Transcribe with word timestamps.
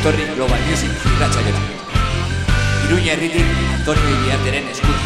etorri 0.00 0.24
Global 0.34 0.60
Music 0.64 0.90
irratxaketa. 1.12 1.60
Iruña 2.86 3.12
herritik 3.12 3.44
Antonio 3.76 4.08
Iriarteren 4.16 4.72
eskutik. 4.72 4.99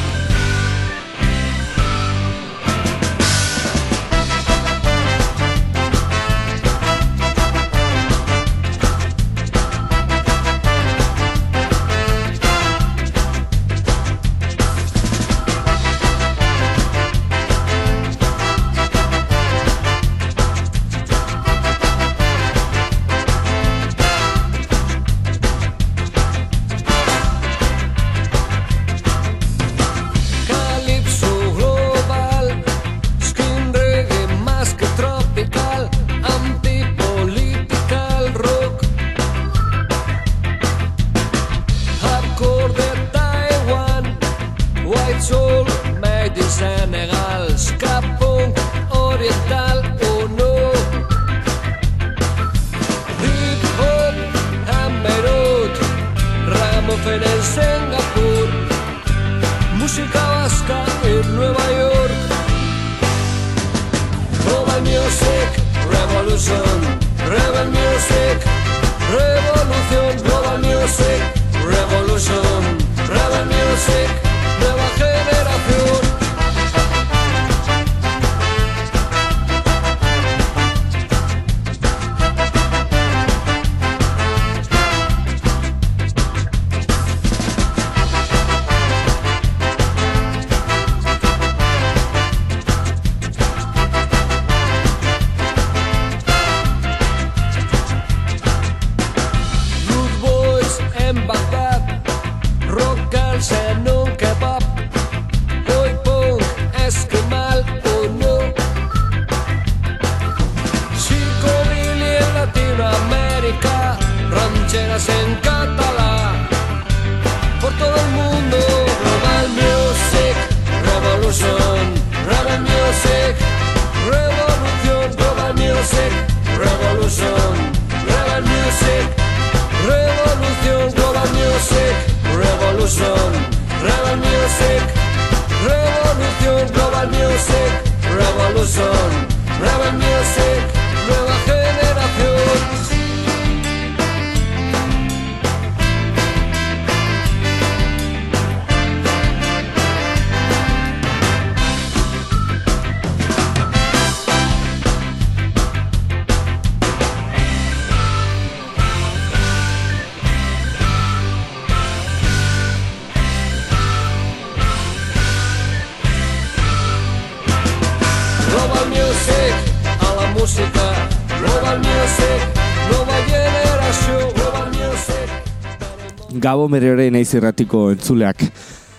Merore 176.68 177.10
naiz 177.10 177.28
erratiko 177.34 177.90
entzuleak. 177.92 178.48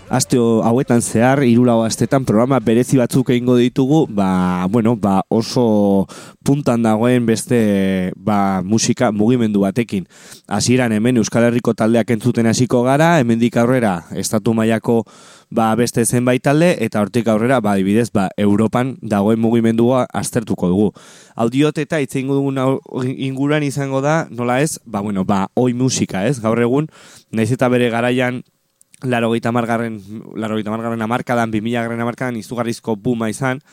Asteo 0.05 0.61
hauetan 0.61 1.01
zehar, 1.01 1.41
irulau 1.41 1.79
astetan 1.81 2.27
programa 2.29 2.59
berezi 2.61 2.99
batzuk 3.01 3.31
egingo 3.33 3.55
ditugu, 3.57 4.03
ba, 4.05 4.67
bueno, 4.69 4.93
ba, 5.01 5.23
oso 5.33 6.05
puntan 6.45 6.85
dagoen 6.85 7.25
beste 7.25 8.13
ba, 8.15 8.61
musika 8.61 9.09
mugimendu 9.11 9.63
batekin. 9.65 10.05
Hasieran 10.45 10.93
hemen 10.93 11.17
Euskal 11.17 11.47
Herriko 11.47 11.73
taldeak 11.73 12.13
entzuten 12.13 12.45
hasiko 12.45 12.83
gara, 12.85 13.15
hemendik 13.17 13.57
aurrera 13.57 14.03
estatu 14.13 14.53
mailako 14.53 15.01
ba, 15.55 15.73
beste 15.79 16.03
zenbait 16.05 16.43
talde, 16.43 16.75
eta 16.83 17.01
hortik 17.01 17.29
aurrera, 17.31 17.61
ba, 17.63 17.77
dibidez, 17.79 18.09
ba, 18.13 18.27
Europan 18.37 18.95
dagoen 19.01 19.39
mugimendua 19.39 20.05
aztertuko 20.13 20.69
dugu. 20.69 20.89
Audiot 21.39 21.79
eta 21.81 22.01
itzeingo 22.03 22.35
dugun 22.37 22.59
inguruan 23.15 23.63
izango 23.63 24.03
da, 24.03 24.25
nola 24.29 24.59
ez, 24.61 24.77
ba, 24.85 25.01
bueno, 25.01 25.23
ba, 25.25 25.45
oi 25.55 25.73
musika, 25.73 26.25
ez, 26.27 26.41
gaur 26.43 26.59
egun, 26.61 26.91
naiz 27.31 27.49
eta 27.55 27.71
bere 27.71 27.89
garaian, 27.93 28.43
laro 29.03 29.31
gita 29.33 29.55
margarren, 29.55 30.01
laro 30.35 30.59
gita 30.59 30.73
margarren 30.75 31.01
amarkadan, 31.01 31.51
bimila 31.55 31.85
garren 31.87 32.03
amarkadan, 32.03 32.37
izugarrizko 32.41 32.99
buma 32.99 33.31
izan, 33.31 33.63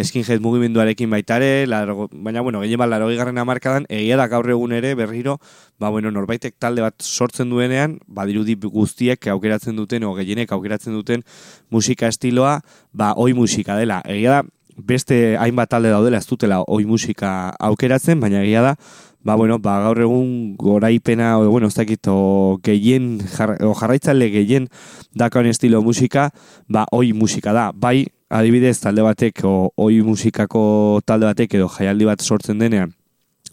skinhead 0.00 0.40
mugimenduarekin 0.40 1.10
baitare, 1.10 1.66
laro, 1.66 2.08
baina, 2.12 2.40
bueno, 2.40 2.62
gehien 2.64 2.80
bat, 2.80 2.88
laro 2.88 3.10
garren 3.12 3.38
amarkadan, 3.38 3.84
egia 3.92 4.16
da 4.16 4.26
gaur 4.32 4.48
egun 4.48 4.72
ere, 4.72 4.94
berriro, 4.96 5.38
ba, 5.78 5.90
bueno, 5.90 6.10
norbaitek 6.10 6.56
talde 6.58 6.80
bat 6.84 6.96
sortzen 7.02 7.52
duenean, 7.52 7.98
badirudi 8.06 8.56
guztiek 8.56 9.28
aukeratzen 9.34 9.76
duten, 9.76 10.04
o 10.08 10.14
gehienek 10.16 10.52
aukeratzen 10.52 10.96
duten 10.96 11.24
musika 11.70 12.08
estiloa, 12.08 12.60
ba, 12.92 13.12
oi 13.16 13.32
musika 13.36 13.76
dela. 13.76 14.00
Egia 14.08 14.40
da, 14.40 14.42
beste 14.76 15.36
hainbat 15.36 15.74
talde 15.74 15.92
daudela 15.92 16.22
ez 16.22 16.26
dutela 16.26 16.62
oi 16.64 16.86
musika 16.88 17.52
aukeratzen, 17.60 18.20
baina 18.20 18.40
egia 18.40 18.62
da, 18.64 18.76
ba, 19.22 19.36
bueno, 19.36 19.58
ba, 19.60 19.76
gaur 19.84 20.00
egun 20.00 20.56
goraipena, 20.56 21.36
o, 21.38 21.50
bueno, 21.50 21.68
ez 21.68 21.76
dakit, 21.76 22.08
o, 22.08 22.58
gehien, 22.64 23.18
jar, 23.36 23.58
o, 23.60 23.74
jarraitzale 23.76 24.30
gehien 24.32 24.68
dakaun 25.14 25.46
estilo 25.52 25.82
musika, 25.84 26.30
ba, 26.68 26.86
oi 26.96 27.12
musika 27.12 27.52
da. 27.52 27.70
Bai, 27.76 28.06
adibidez, 28.32 28.78
talde 28.80 29.04
batek, 29.04 29.44
o, 29.44 29.72
oi 29.76 30.00
musikako 30.06 30.64
talde 31.06 31.28
batek 31.28 31.58
edo 31.58 31.68
jaialdi 31.72 32.08
bat 32.08 32.24
sortzen 32.24 32.62
denean, 32.62 32.94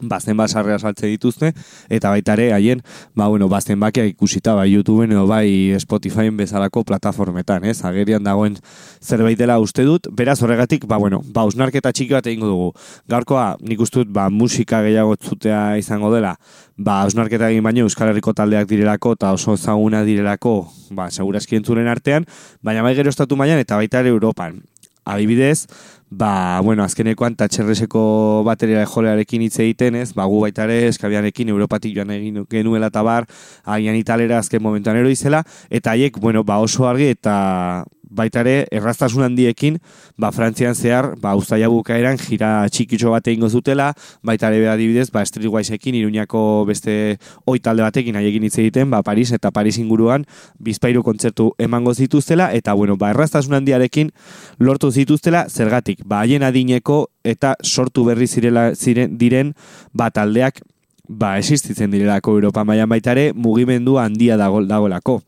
bazen 0.01 0.37
basarrea 0.37 0.79
saltze 0.79 1.07
dituzte, 1.07 1.53
eta 1.89 2.09
baita 2.13 2.33
ere, 2.37 2.51
haien, 2.53 2.81
ba, 3.15 3.27
bueno, 3.27 3.49
bazen 3.49 3.79
bakia 3.79 4.05
ikusita, 4.09 4.53
bai 4.55 4.69
YouTubeen 4.71 5.11
edo 5.11 5.25
bai 5.27 5.75
Spotifyen 5.79 6.37
bezalako 6.37 6.83
plataformetan, 6.87 7.65
ez? 7.65 7.83
Agerian 7.85 8.23
dagoen 8.23 8.57
zerbait 9.01 9.37
dela 9.39 9.59
uste 9.59 9.83
dut, 9.83 10.07
beraz 10.15 10.39
horregatik, 10.43 10.85
ba, 10.87 10.97
bueno, 10.97 11.21
ba, 11.33 11.45
usnarketa 11.49 11.91
txiki 11.91 12.15
bat 12.15 12.27
egingo 12.27 12.47
dugu. 12.47 12.71
Gaurkoa, 13.09 13.57
nik 13.61 13.81
uste 13.83 14.03
dut, 14.03 14.13
ba, 14.15 14.29
musika 14.29 14.81
gehiago 14.85 15.15
zutea 15.19 15.77
izango 15.77 16.13
dela, 16.13 16.35
ba, 16.77 17.01
usnarketa 17.07 17.49
egin 17.51 17.63
baino 17.63 17.85
Euskal 17.87 18.13
Herriko 18.13 18.33
taldeak 18.33 18.67
direlako, 18.69 19.13
eta 19.19 19.33
oso 19.35 19.57
ezaguna 19.59 20.03
direlako, 20.07 20.57
ba, 20.95 21.09
segurazki 21.11 21.59
entzuren 21.59 21.87
artean, 21.91 22.27
baina 22.63 22.83
bai 22.85 22.95
gero 22.95 23.11
estatu 23.11 23.35
mailan 23.39 23.59
eta 23.59 23.79
baita 23.79 24.03
ere 24.03 24.13
Europan. 24.15 24.61
Adibidez, 25.09 25.65
ba, 26.09 26.59
bueno, 26.61 26.83
azkenekoan 26.83 27.35
tatxerreseko 27.37 28.43
bateria 28.45 28.85
jolearekin 28.89 29.43
hitz 29.45 29.59
egiten, 29.59 29.95
ez? 30.01 30.11
Ba, 30.17 30.25
gu 30.29 30.41
baita 30.41 30.65
ere, 30.65 30.81
eskabianekin 30.89 31.53
Europatik 31.53 31.95
joan 31.95 32.11
egin 32.15 32.43
genuela 32.49 32.89
eta 32.89 33.03
bar, 33.05 33.29
agian 33.63 33.95
italera 33.99 34.39
azken 34.39 34.63
momentuan 34.63 34.97
ero 34.97 35.09
izela, 35.09 35.43
eta 35.69 35.93
haiek, 35.93 36.19
bueno, 36.19 36.43
ba, 36.43 36.59
oso 36.59 36.87
argi 36.89 37.11
eta 37.13 37.85
baitare 38.09 38.65
erraztasun 38.71 39.23
handiekin, 39.23 39.77
ba, 40.17 40.31
Frantzian 40.33 40.75
zehar, 40.75 41.13
ba, 41.21 41.35
ustaia 41.37 41.69
bukaeran 41.69 42.17
jira 42.17 42.67
txikitxo 42.69 43.13
bat 43.13 43.27
egingo 43.29 43.49
zutela, 43.49 43.91
baitare 44.25 44.59
beha 44.59 44.75
dibidez, 44.79 45.09
ba, 45.13 45.23
Streetwise-ekin, 45.25 45.97
iruñako 46.01 46.65
beste 46.67 47.19
oi 47.45 47.59
talde 47.59 47.85
batekin 47.85 48.17
egin 48.19 48.47
hitz 48.47 48.57
egiten, 48.57 48.89
ba, 48.89 49.03
Paris 49.05 49.31
eta 49.35 49.51
Paris 49.55 49.77
inguruan 49.77 50.25
bizpairu 50.59 51.03
kontzertu 51.05 51.51
emango 51.59 51.93
zituztela, 51.93 52.49
eta, 52.53 52.73
bueno, 52.73 52.97
ba, 52.97 53.13
erraztasun 53.13 53.59
handiarekin 53.59 54.11
lortu 54.59 54.91
zituztela, 54.91 55.45
zergatik, 55.49 56.03
ba, 56.05 56.23
haien 56.25 56.43
adineko 56.43 57.07
eta 57.23 57.55
sortu 57.63 58.05
berri 58.09 58.27
zirela, 58.27 58.71
ziren, 58.75 59.17
diren, 59.21 59.53
ba, 59.93 60.09
taldeak, 60.09 60.63
ba, 61.09 61.37
existitzen 61.37 61.91
direlako 61.91 62.37
Europa 62.37 62.63
mailan 62.63 62.89
baitare, 62.89 63.31
mugimendu 63.33 63.97
handia 63.97 64.37
dago, 64.37 64.61
dagoelako. 64.65 65.21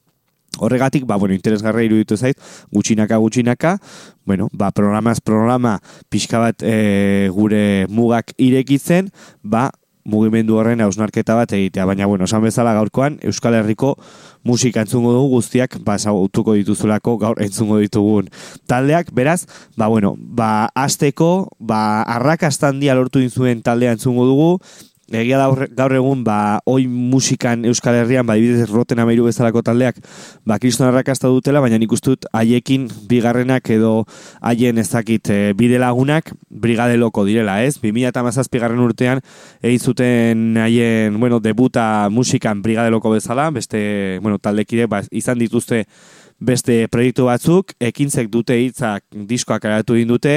Horregatik, 0.60 1.06
ba, 1.08 1.16
bueno, 1.16 1.34
interesgarra 1.34 1.84
iruditu 1.84 2.18
zait, 2.18 2.40
gutxinaka, 2.72 3.18
gutxinaka, 3.18 3.78
bueno, 4.26 4.50
ba, 4.52 4.72
programaz 4.72 5.22
programa 5.22 5.80
pixka 6.10 6.40
bat 6.44 6.64
e, 6.64 7.30
gure 7.32 7.88
mugak 7.90 8.34
irekitzen, 8.38 9.10
ba, 9.42 9.70
mugimendu 10.04 10.58
horren 10.58 10.82
hausnarketa 10.82 11.36
bat 11.38 11.54
egitea. 11.54 11.86
Baina, 11.86 12.08
bueno, 12.10 12.26
esan 12.26 12.44
bezala 12.44 12.74
gaurkoan, 12.74 13.20
Euskal 13.28 13.56
Herriko 13.58 13.96
musika 14.44 14.82
entzungo 14.82 15.14
dugu 15.14 15.38
guztiak, 15.38 15.78
ba, 15.86 15.98
zautuko 16.00 16.56
dituzulako 16.58 17.18
gaur 17.22 17.42
entzungo 17.42 17.80
ditugun 17.82 18.30
taldeak. 18.68 19.12
Beraz, 19.14 19.46
ba, 19.78 19.88
bueno, 19.88 20.16
ba, 20.18 20.70
azteko, 20.76 21.52
ba, 21.60 22.02
arrakastan 22.04 22.82
dia 22.82 22.98
lortu 22.98 23.22
dintzuen 23.22 23.62
taldea 23.62 23.94
entzungo 23.98 24.26
dugu, 24.30 24.52
Egia 25.12 25.36
da 25.36 25.50
gaur 25.76 25.94
egun, 25.98 26.22
ba, 26.24 26.62
oi 26.70 26.86
musikan 26.88 27.66
Euskal 27.68 27.98
Herrian, 28.00 28.24
ba, 28.28 28.38
ibidez 28.40 28.70
roten 28.72 29.02
amairu 29.04 29.26
bezalako 29.28 29.60
taldeak, 29.68 29.98
ba, 30.48 30.56
kriston 30.62 30.88
arrakasta 30.88 31.28
dutela, 31.28 31.60
baina 31.60 31.80
nik 31.82 31.92
ustut 31.92 32.28
haiekin 32.32 32.88
bigarrenak 33.10 33.68
edo 33.76 34.06
haien 34.40 34.80
ezakit 34.80 35.28
e, 35.28 35.40
bide 35.58 35.82
lagunak 35.84 36.32
brigade 36.48 36.96
loko 37.02 37.26
direla, 37.28 37.58
ez? 37.66 37.76
2000 37.84 38.08
eta 38.08 38.24
mazazpigarren 38.24 38.80
urtean, 38.80 39.20
egin 39.60 39.84
zuten 39.84 40.62
haien, 40.64 41.20
bueno, 41.20 41.42
debuta 41.44 42.08
musikan 42.10 42.64
brigade 42.64 42.94
loko 42.96 43.12
bezala, 43.12 43.50
beste, 43.52 44.18
bueno, 44.24 44.40
taldekide, 44.40 44.88
ba, 44.88 45.04
izan 45.12 45.44
dituzte 45.44 45.84
beste 46.42 46.88
proiektu 46.92 47.28
batzuk, 47.30 47.76
ekintzek 47.80 48.30
dute 48.34 48.58
hitzak 48.58 49.06
diskoa 49.30 49.60
karatu 49.62 49.96
egin 49.96 50.10
dute, 50.12 50.36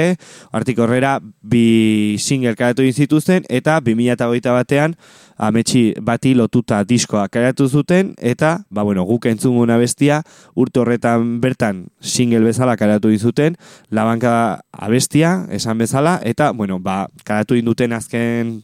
artik 0.55 0.79
horrera 0.79 1.17
bi 1.41 2.15
single 2.21 2.55
karatu 2.55 2.85
egin 2.85 3.05
zituzten, 3.05 3.47
eta 3.49 3.79
2008 3.83 4.53
batean 4.55 4.95
ametsi 5.35 5.95
bati 6.01 6.35
lotuta 6.37 6.83
diskoa 6.87 7.25
karatu 7.33 7.67
zuten, 7.67 8.13
eta, 8.21 8.59
ba 8.69 8.85
bueno, 8.87 9.03
guk 9.09 9.25
entzunguna 9.31 9.79
bestia, 9.81 10.21
urte 10.55 10.79
horretan 10.79 11.41
bertan 11.41 11.87
single 11.99 12.45
bezala 12.45 12.77
karatu 12.77 13.09
egin 13.11 13.25
zuten, 13.31 13.57
labanka 13.89 14.61
abestia, 14.71 15.41
esan 15.51 15.81
bezala, 15.81 16.19
eta, 16.23 16.51
bueno, 16.53 16.79
ba, 16.79 17.05
karatu 17.25 17.57
egin 17.57 17.73
duten 17.73 17.97
azken 17.97 18.61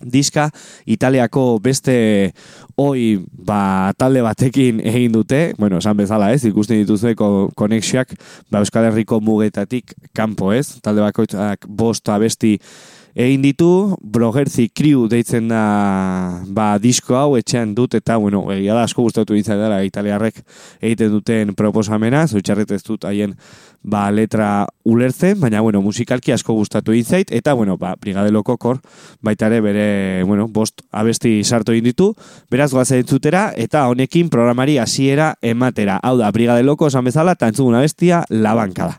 diska 0.00 0.48
Italiako 0.86 1.58
beste 1.62 2.32
oi 2.80 3.18
ba, 3.20 3.92
talde 3.98 4.22
batekin 4.24 4.80
egin 4.80 5.12
dute, 5.12 5.40
bueno, 5.58 5.80
esan 5.82 5.98
bezala 5.98 6.30
ez, 6.32 6.44
ikusten 6.48 6.80
dituzueko 6.82 7.50
konexioak 7.56 8.14
ba, 8.50 8.62
Euskal 8.62 8.88
Herriko 8.88 9.20
mugetatik 9.20 9.94
kanpo 10.16 10.54
ez, 10.56 10.80
talde 10.84 11.04
bakoitzak 11.04 11.68
bost 11.68 12.08
abesti 12.08 12.56
egin 13.14 13.42
ditu, 13.42 13.96
blogerzi 14.00 14.68
kriu 14.74 15.06
deitzen 15.10 15.48
da 15.50 15.62
ba, 16.46 16.78
disko 16.78 17.16
hau 17.18 17.36
etxean 17.38 17.74
dut 17.74 17.96
eta, 17.98 18.16
bueno, 18.20 18.44
egia 18.54 18.76
da 18.76 18.84
asko 18.86 19.02
gustatu 19.02 19.34
dela 19.34 19.82
italiarrek 19.84 20.42
egiten 20.80 21.10
duten 21.10 21.54
proposamena, 21.54 22.26
zoitxarret 22.26 22.70
ez 22.70 22.82
dut 22.82 23.04
haien 23.04 23.34
ba, 23.82 24.10
letra 24.10 24.66
ulertzen, 24.84 25.40
baina, 25.40 25.60
bueno, 25.60 25.82
musikalki 25.82 26.32
asko 26.32 26.54
gustatu 26.54 26.92
dintzen, 26.92 27.24
eta, 27.30 27.54
bueno, 27.54 27.76
ba, 27.76 27.94
brigade 28.00 28.30
lokokor, 28.30 28.80
baita 29.20 29.46
ere 29.46 29.60
bere, 29.60 30.22
bueno, 30.24 30.48
bost 30.48 30.82
abesti 30.92 31.42
sartu 31.44 31.72
egin 31.72 31.90
ditu, 31.90 32.14
beraz 32.50 32.72
goazen 32.72 33.06
zutera, 33.06 33.50
eta 33.56 33.88
honekin 33.88 34.30
programari 34.30 34.78
hasiera 34.78 35.34
ematera. 35.42 35.98
Hau 36.02 36.16
da, 36.18 36.30
brigade 36.30 36.62
loko 36.62 36.88
esan 36.88 37.04
bezala, 37.04 37.32
eta 37.38 37.48
entzugun 37.48 37.74
abestia, 37.74 38.24
labankada. 38.28 38.98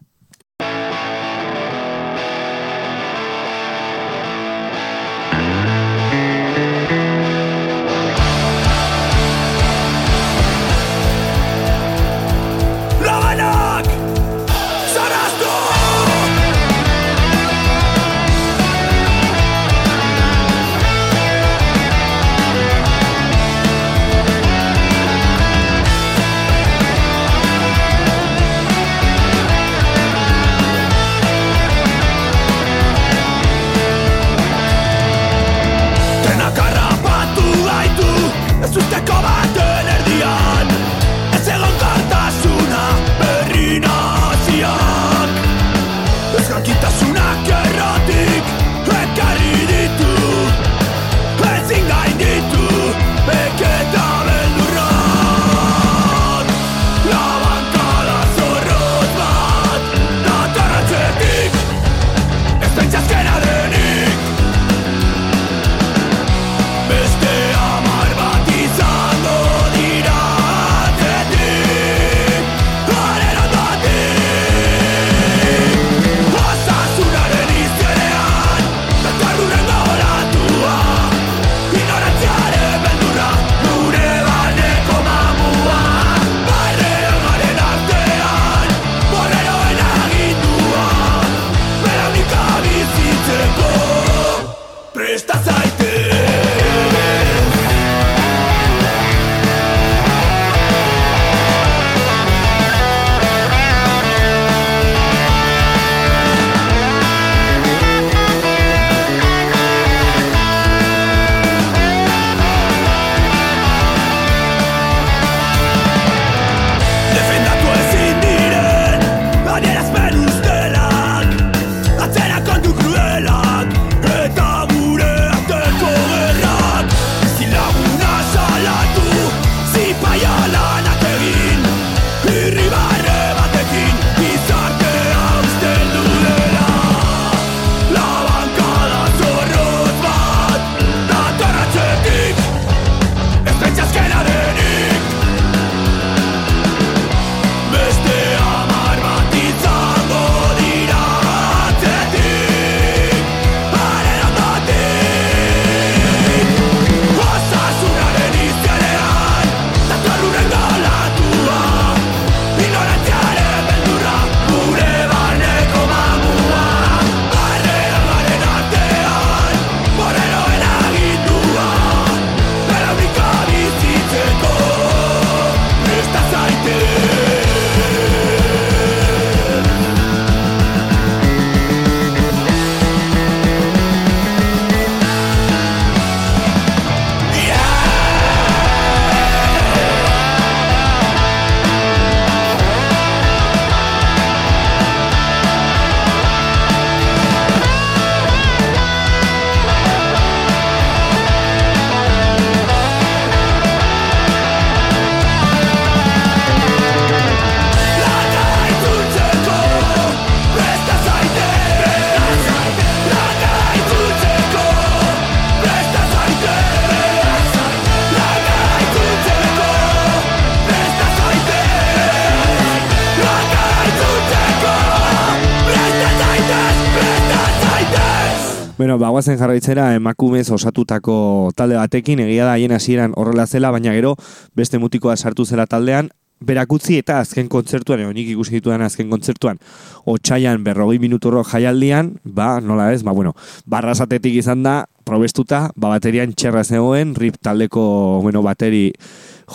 Bagoazen 229.11 229.35
jarraitzera 229.35 229.89
emakumez 229.97 230.45
osatutako 230.56 231.13
talde 231.59 231.75
batekin, 231.75 232.21
egia 232.23 232.45
da 232.47 232.53
haien 232.53 232.71
hasieran 232.71 233.11
horrela 233.19 233.44
zela, 233.44 233.68
baina 233.75 233.91
gero 233.91 234.13
beste 234.56 234.80
mutikoa 234.80 235.18
sartu 235.18 235.44
zela 235.44 235.65
taldean, 235.68 236.07
berakutzi 236.39 236.95
eta 237.01 237.18
azken 237.19 237.49
kontzertuan, 237.51 238.06
edo 238.06 238.13
ikusi 238.15 238.56
ditudan 238.56 238.85
azken 238.85 239.11
kontzertuan, 239.11 239.59
otxaian 240.07 240.63
berrogei 240.63 241.01
minuturo 241.03 241.44
jaialdian, 241.44 242.13
ba, 242.23 242.61
nola 242.63 242.87
ez, 242.95 243.03
ba, 243.03 243.11
bueno, 243.11 243.35
barrazatetik 243.68 244.39
izan 244.45 244.63
da, 244.63 244.77
probestuta, 245.03 245.65
ba, 245.75 245.91
baterian 245.97 246.31
txerra 246.31 246.63
zegoen, 246.63 247.11
rip 247.19 247.35
taldeko, 247.44 247.83
bueno, 248.23 248.47
bateri, 248.47 248.94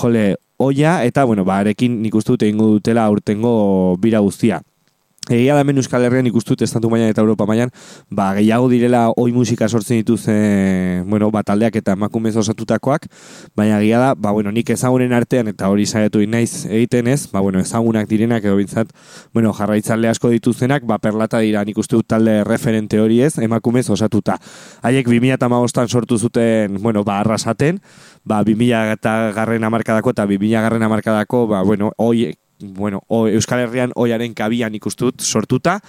jole, 0.03 0.35
oia, 0.61 0.99
eta, 1.09 1.25
bueno, 1.25 1.49
ba, 1.49 1.63
arekin 1.65 2.03
nik 2.05 2.21
uste 2.21 2.37
dut 2.37 2.45
egingo 2.45 2.75
dutela 2.77 3.09
urtengo 3.09 3.97
bira 4.05 4.21
guztia. 4.21 4.61
Egia 5.29 5.57
da 5.57 5.63
hemen 5.65 5.81
Euskal 5.81 6.05
Herrian 6.07 6.29
ikustut 6.31 6.61
estatu 6.63 6.87
mailan 6.87 7.11
eta 7.11 7.23
Europa 7.25 7.49
mailan, 7.51 7.73
ba, 8.15 8.29
gehiago 8.37 8.69
direla 8.71 9.01
oi 9.19 9.33
musika 9.35 9.67
sortzen 9.67 9.99
dituz 9.99 10.29
e, 10.31 11.03
bueno, 11.03 11.33
ba, 11.35 11.43
taldeak 11.43 11.75
eta 11.81 11.97
emakumez 11.99 12.37
osatutakoak, 12.39 13.09
baina 13.59 13.81
egia 13.81 13.99
da, 13.99 14.13
ba, 14.15 14.31
bueno, 14.37 14.53
nik 14.55 14.71
ezagunen 14.71 15.17
artean 15.19 15.51
eta 15.51 15.67
hori 15.73 15.87
saiatu 15.87 16.23
naiz 16.31 16.63
egiten 16.71 17.11
ez, 17.11 17.27
ba, 17.33 17.43
bueno, 17.43 17.59
ezagunak 17.59 18.07
direnak 18.07 18.47
edo 18.47 18.55
bintzat, 18.61 18.95
bueno, 19.35 19.51
jarraitzale 19.51 20.07
asko 20.13 20.31
dituzenak, 20.31 20.87
ba, 20.87 21.01
perlata 21.03 21.43
dira 21.43 21.67
nik 21.67 21.83
uste 21.83 21.99
dut 21.99 22.07
talde 22.07 22.45
referente 22.47 23.03
hori 23.03 23.19
ez, 23.27 23.35
emakumez 23.43 23.89
osatuta. 23.91 24.39
Haiek 24.87 25.11
2008an 25.11 25.91
sortu 25.91 26.23
zuten, 26.23 26.79
bueno, 26.79 27.03
ba, 27.03 27.19
arrasaten, 27.27 27.83
ba, 28.23 28.45
2000 28.47 28.95
eta 28.95 29.19
garren 29.35 29.67
amarkadako 29.67 30.15
eta 30.15 30.31
2000 30.31 30.69
garren 30.71 30.87
amarkadako, 30.87 31.49
ba, 31.51 31.67
bueno, 31.67 31.91
hoi 31.99 32.31
bueno, 32.61 33.03
o, 33.09 33.27
Euskal 33.29 33.67
Herrian 33.67 33.93
oiaren 33.95 34.35
kabian 34.35 34.75
ikustut 34.75 35.21
sortuta, 35.21 35.81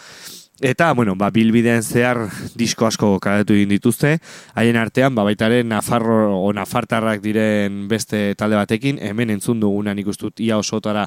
Eta, 0.59 0.91
bueno, 0.93 1.13
ba, 1.13 1.27
bilbidean 1.29 1.83
zehar 1.85 2.17
disko 2.57 2.87
asko 2.87 3.11
karetu 3.21 3.53
egin 3.53 3.69
dituzte, 3.69 4.15
haien 4.57 4.79
artean, 4.81 5.13
ba, 5.13 5.21
baitaren 5.21 5.67
Nafarro 5.69 6.31
o 6.33 6.47
Nafartarrak 6.49 7.21
diren 7.21 7.83
beste 7.87 8.33
talde 8.33 8.57
batekin, 8.57 8.97
hemen 8.97 9.29
entzun 9.35 9.59
dugunan 9.61 9.99
ikustut 10.01 10.41
ia 10.41 10.57
osotara 10.57 11.03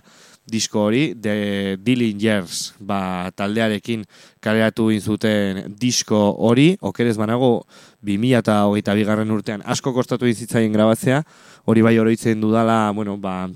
disko 0.46 0.84
hori, 0.84 1.02
de 1.18 1.76
Dillingers 1.82 2.76
ba, 2.78 3.32
taldearekin 3.34 4.04
egin 4.38 5.00
zuten 5.00 5.74
disko 5.74 6.36
hori, 6.38 6.76
okerez 6.80 7.16
banago, 7.18 7.66
2000 8.06 8.38
eta 8.38 8.60
hogeita 8.66 8.94
bigarren 8.94 9.34
urtean 9.34 9.66
asko 9.66 9.92
kostatu 9.92 10.26
izitzaien 10.30 10.72
grabatzea, 10.72 11.24
hori 11.64 11.82
bai 11.82 11.98
oroitzen 11.98 12.40
dudala, 12.40 12.92
bueno, 12.94 13.18
ba, 13.18 13.48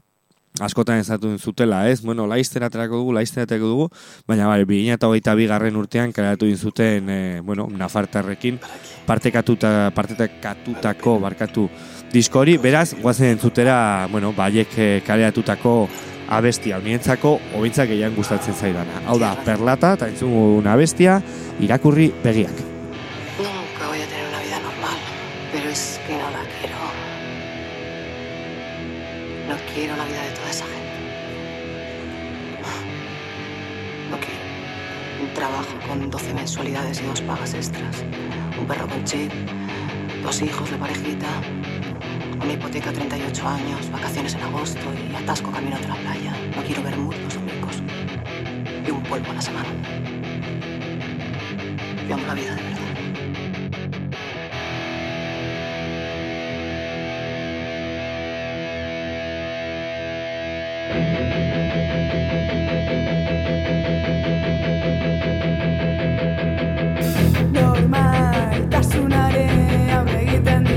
askotan 0.62 1.00
ezatu 1.02 1.32
zutela, 1.38 1.88
ez? 1.90 2.00
Bueno, 2.02 2.28
laizten 2.30 2.62
aterako 2.62 3.00
dugu, 3.00 3.12
laizten 3.16 3.42
aterako 3.42 3.70
dugu, 3.73 3.87
baina 4.28 4.46
bai, 4.46 4.62
bi 4.64 4.84
eta 4.90 5.08
hogeita 5.11 5.34
bi 5.34 5.49
garren 5.50 5.75
urtean 5.75 6.12
kareatu 6.14 6.46
zuten, 6.54 7.08
e, 7.11 7.40
bueno, 7.40 7.66
nafartarrekin 7.66 8.61
partekatuta, 9.06 9.90
partekatutako 9.94 11.18
barkatu 11.18 11.68
diskori, 12.12 12.56
beraz, 12.56 12.94
guazen 13.02 13.34
entzutera, 13.34 14.06
bueno, 14.12 14.32
baiek 14.32 14.78
e, 14.78 15.02
kareatutako 15.04 15.88
abestia, 16.30 16.78
unientzako, 16.78 17.40
obintzak 17.58 17.90
egin 17.90 18.14
gustatzen 18.14 18.54
zaidana. 18.54 19.02
Hau 19.08 19.18
da, 19.18 19.34
perlata, 19.44 19.96
eta 19.99 20.06
entzun 20.06 20.70
abestia, 20.70 21.18
irakurri 21.58 22.12
begiak. 22.23 22.62
quiero 29.75 29.96
la 29.96 30.03
vida 30.03 30.03
de 30.03 30.03
toda 30.03 30.03
trabajo 35.48 35.74
con 35.86 36.10
12 36.10 36.32
mensualidades 36.32 37.02
y 37.02 37.04
dos 37.04 37.20
pagas 37.20 37.52
extras. 37.52 38.02
Un 38.58 38.66
perro 38.66 38.88
con 38.88 39.04
chip. 39.04 39.30
Dos 40.22 40.40
hijos 40.40 40.70
de 40.70 40.78
parejita. 40.78 41.28
Una 42.42 42.52
hipoteca 42.54 42.90
38 42.90 43.46
años. 43.46 43.90
Vacaciones 43.90 44.34
en 44.34 44.40
agosto 44.40 44.86
y 44.94 45.14
atasco 45.14 45.50
camino 45.50 45.78
de 45.78 45.88
la 45.88 45.96
playa. 45.96 46.32
No 46.56 46.62
quiero 46.62 46.82
ver 46.82 46.96
muslos 46.96 47.34
domingos. 47.34 47.82
Y 48.86 48.90
un 48.90 49.02
polvo 49.02 49.32
a 49.32 49.34
la 49.34 49.42
semana. 49.42 49.68
Yo 52.08 52.14
amo 52.14 52.26
la 52.26 52.34
vida 52.34 52.54
de 52.54 52.62
verdad. 52.62 52.93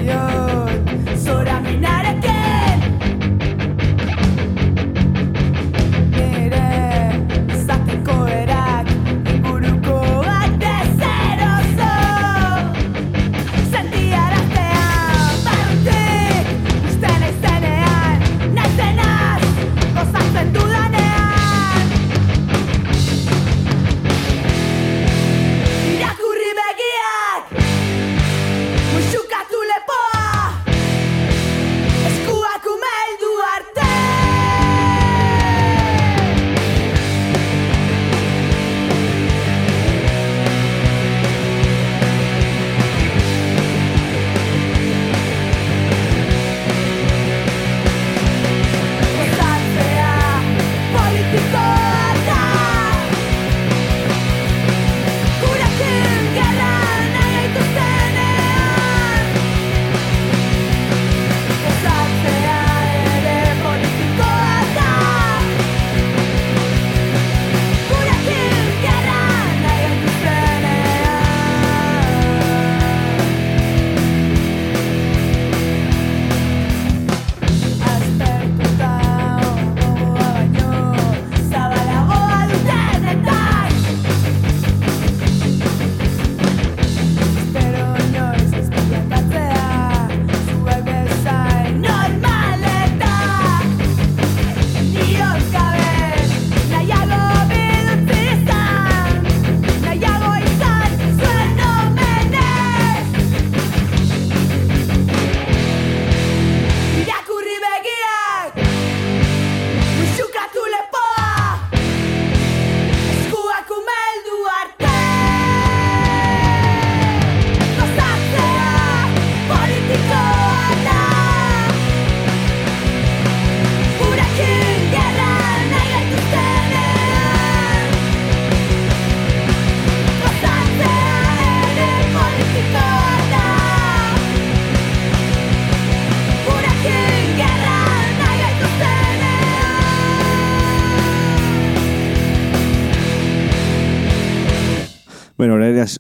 jön 0.08 1.18
Szóra 1.24 1.60
mi 1.60 1.76
ne 1.80 2.27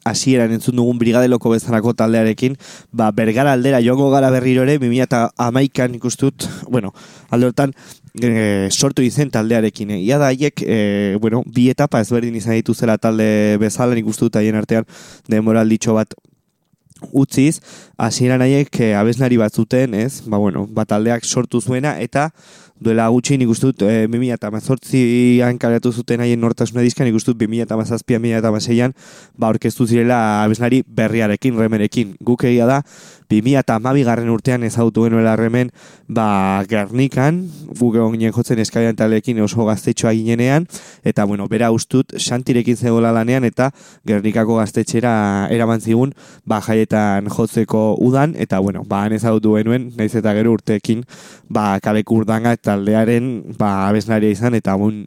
hasieran 0.05 0.51
entzun 0.55 0.77
dugun 0.79 0.99
brigadeloko 0.99 1.51
bezalako 1.53 1.93
taldearekin, 1.97 2.57
ba, 2.91 3.11
bergara 3.11 3.53
aldera 3.53 3.81
joango 3.83 4.09
gara 4.13 4.31
berriro 4.33 4.63
ere, 4.67 4.77
2008an 4.81 5.95
ikustut, 5.97 6.47
bueno, 6.69 6.93
alde 7.29 7.51
hortan, 7.51 7.73
e, 8.21 8.69
sortu 8.71 9.03
izen 9.05 9.31
taldearekin. 9.31 9.91
Eh? 9.97 10.01
Ia 10.05 10.17
da 10.21 10.31
haiek, 10.31 10.63
e, 10.63 11.17
bueno, 11.21 11.43
bi 11.45 11.69
etapa 11.73 12.01
ezberdin 12.03 12.35
izan 12.35 12.57
dituzela 12.57 12.97
talde 12.97 13.57
uste 13.59 14.25
dut 14.25 14.35
haien 14.35 14.55
artean 14.55 14.85
denboralditxo 15.29 15.93
bat 15.93 16.13
utziz, 17.13 17.61
hasieran 17.97 18.41
haiek 18.41 18.79
e, 18.81 18.93
abeslari 18.95 19.37
bat 19.37 19.53
zuten, 19.53 19.93
ez? 19.93 20.23
Ba, 20.25 20.37
bueno, 20.37 20.67
ba, 20.67 20.85
taldeak 20.85 21.25
sortu 21.25 21.61
zuena, 21.61 21.97
eta 21.99 22.31
duela 22.83 23.07
gutxi 23.13 23.37
nik 23.37 23.49
uste 23.51 23.71
dut 23.71 23.83
e, 23.87 24.05
2018an 24.11 25.59
kaleratu 25.61 25.91
zuten 25.91 26.21
haien 26.23 26.41
nortasuna 26.41 26.85
dizka, 26.85 27.05
nik 27.05 27.17
uste 27.17 27.33
dut 27.33 27.41
2017an, 27.43 28.41
2016an, 28.43 28.95
ba, 29.37 29.51
orkestu 29.53 29.87
zirela 29.87 30.43
abeslari 30.43 30.83
berriarekin, 30.87 31.57
remerekin. 31.57 32.15
Guk 32.23 32.45
egia 32.49 32.67
da, 32.69 32.81
2012 33.29 34.03
garren 34.07 34.29
urtean 34.31 34.63
ezagutu 34.63 35.03
genuela 35.07 35.35
remen, 35.35 35.71
ba, 36.07 36.63
Gernikan, 36.69 37.41
guk 37.79 37.97
egon 37.97 38.15
ginen 38.15 38.33
jotzen 38.35 38.59
eskaian 38.63 38.95
talekin 38.95 39.41
oso 39.43 39.65
gaztetxoa 39.67 40.13
ginenean, 40.15 40.67
eta, 41.03 41.25
bueno, 41.25 41.47
bera 41.51 41.69
ustut, 41.75 42.15
Santirekin 42.17 42.77
zegoela 42.77 43.11
lanean, 43.15 43.43
eta 43.47 43.71
Gernikako 44.07 44.59
gaztetxera 44.61 45.47
eraman 45.53 45.81
zigun, 45.81 46.13
ba, 46.45 46.61
jaietan 46.63 47.27
jotzeko 47.31 47.97
udan, 48.03 48.35
eta, 48.37 48.59
bueno, 48.63 48.83
ba, 48.87 49.03
han 49.05 49.17
ezagutu 49.17 49.57
genuen, 49.57 49.91
naiz 49.97 50.13
eta 50.15 50.33
gero 50.37 50.55
urteekin, 50.55 51.03
ba, 51.49 51.79
kaleko 51.83 52.21
urdanga 52.21 52.55
taldearen, 52.55 53.57
ba, 53.59 53.89
abeslaria 53.89 54.31
izan, 54.31 54.55
eta, 54.55 54.77
bon, 54.79 55.05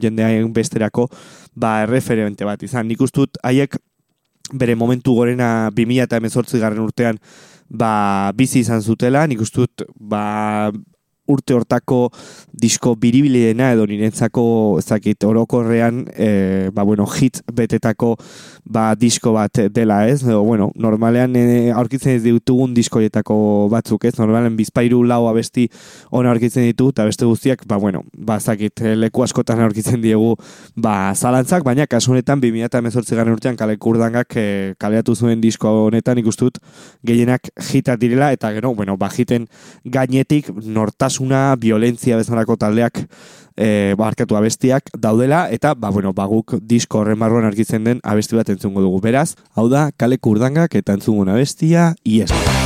jendearen 0.00 0.50
besterako, 0.54 1.08
ba, 1.54 1.84
referente 1.86 2.44
bat 2.44 2.62
izan. 2.66 2.88
Nik 2.90 3.00
ustut, 3.06 3.38
haiek, 3.46 3.78
bere 4.52 4.74
momentu 4.74 5.14
gorena 5.14 5.70
2000 5.70 6.02
eta 6.02 6.58
garren 6.58 6.82
urtean 6.82 7.18
ba, 7.70 8.32
bizi 8.36 8.64
izan 8.64 8.82
zutela, 8.82 9.26
nik 9.30 9.40
uste 9.40 9.64
dut 9.64 9.84
ba, 9.94 10.70
urte 11.30 11.54
hortako 11.54 12.08
disko 12.62 12.96
biribilena 12.98 13.70
edo 13.74 13.86
nirentzako 13.86 14.44
ezakit 14.80 15.24
orokorrean 15.28 16.02
e, 16.10 16.30
ba, 16.74 16.82
bueno, 16.82 17.06
hit 17.06 17.42
betetako 17.54 18.16
ba, 18.64 18.94
disko 18.98 19.32
bat 19.36 19.62
dela 19.70 20.02
ez? 20.08 20.22
Edo, 20.24 20.42
bueno, 20.42 20.70
normalean 20.74 21.36
e, 21.36 21.44
aurkitzen 21.70 22.16
ez 22.18 22.22
ditugun 22.24 22.74
diskoietako 22.74 23.68
batzuk 23.72 24.04
ez? 24.08 24.16
Normalean 24.18 24.56
bizpairu 24.58 25.02
lau 25.06 25.26
abesti 25.30 25.68
ona 26.10 26.32
aurkitzen 26.34 26.66
ditu 26.66 26.90
eta 26.94 27.06
beste 27.08 27.28
guztiak 27.28 27.64
ba, 27.70 27.78
bueno, 27.78 28.02
ba, 28.16 28.40
ezakit 28.42 28.82
leku 28.98 29.24
askotan 29.24 29.62
aurkitzen 29.64 30.02
diegu 30.02 30.34
ba, 30.76 31.14
zalantzak, 31.14 31.64
baina 31.64 31.86
kasu 31.86 32.16
honetan 32.16 32.42
2018 32.42 33.16
garren 33.16 33.36
urtean 33.36 33.56
kale 33.60 33.78
kurdangak 33.78 34.36
e, 34.36 34.46
kaleatu 34.80 35.14
zuen 35.14 35.40
disko 35.40 35.70
honetan 35.86 36.18
ikustut 36.18 36.58
gehienak 37.06 37.52
hitak 37.70 38.00
direla 38.00 38.32
eta 38.34 38.50
gero, 38.56 38.74
bueno, 38.74 38.96
ba, 39.00 39.12
hiten 39.14 39.46
gainetik 39.84 40.50
nortasun 40.64 41.20
batasuna, 41.20 41.56
violentzia 41.56 42.16
bezalako 42.16 42.56
taldeak 42.56 43.00
e, 43.56 43.94
barkatu 43.98 44.36
abestiak 44.36 44.90
daudela, 44.98 45.48
eta, 45.50 45.74
ba, 45.74 45.90
bueno, 45.90 46.12
baguk 46.12 46.58
disko 46.62 47.00
horren 47.00 47.18
barruan 47.18 47.44
argitzen 47.44 47.84
den 47.84 48.00
abesti 48.04 48.36
bat 48.36 48.49
entzungo 48.54 48.84
dugu. 48.84 49.00
Beraz, 49.04 49.34
hau 49.56 49.68
da, 49.72 49.90
kale 49.96 50.18
kurdangak 50.18 50.74
eta 50.78 50.98
entzungun 50.98 51.32
abestia, 51.32 51.94
ies. 52.04 52.59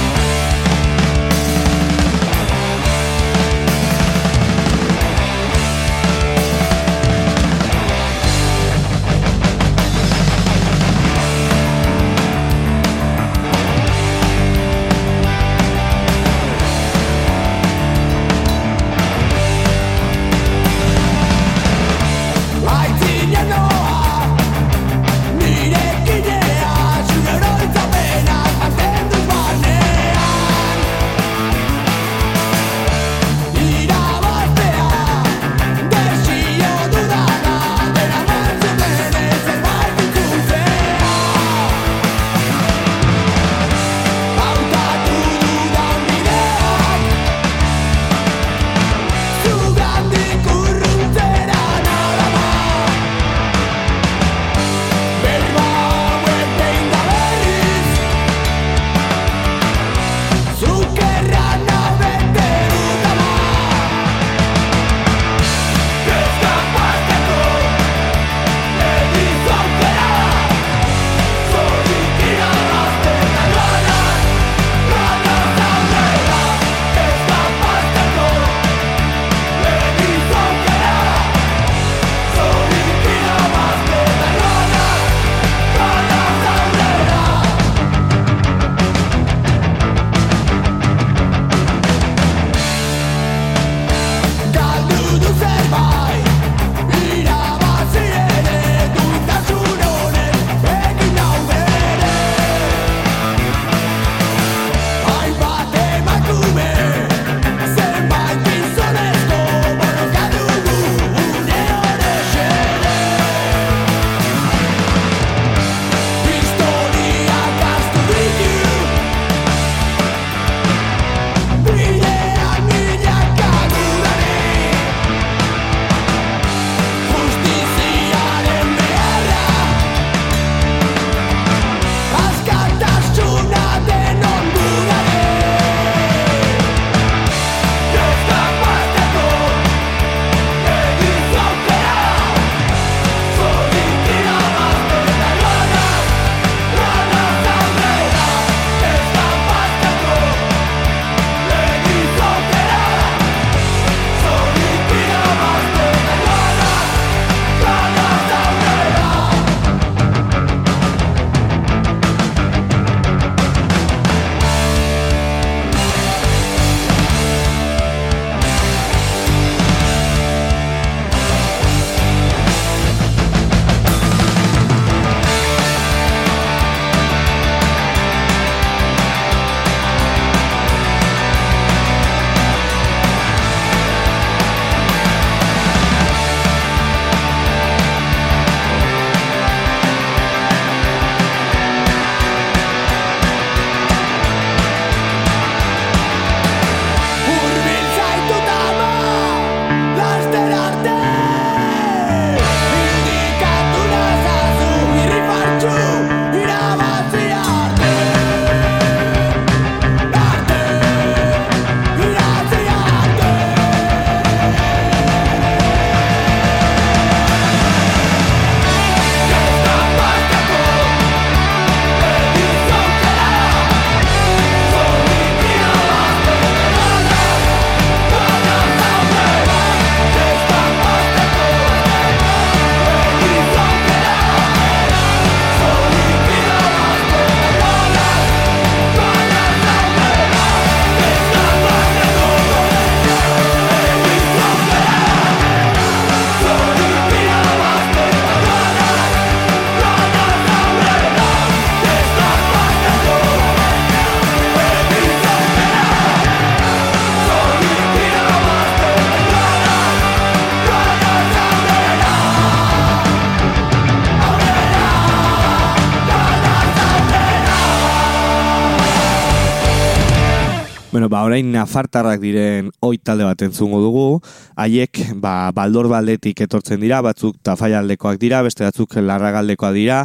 Orain 271.34 271.48
nafartarrak 271.50 272.20
diren 272.22 272.68
oi 272.86 272.94
talde 273.02 273.24
bat 273.26 273.40
entzungo 273.42 273.80
dugu, 273.82 274.20
haiek, 274.54 275.00
ba, 275.18 275.50
baldor 275.50 275.88
baldetik 275.90 276.44
etortzen 276.46 276.78
dira, 276.78 277.00
batzuk 277.02 277.40
tafaialdekoak 277.42 278.20
dira, 278.22 278.44
beste 278.46 278.62
batzuk 278.62 278.94
larragaldekoak 279.02 279.74
dira, 279.74 280.04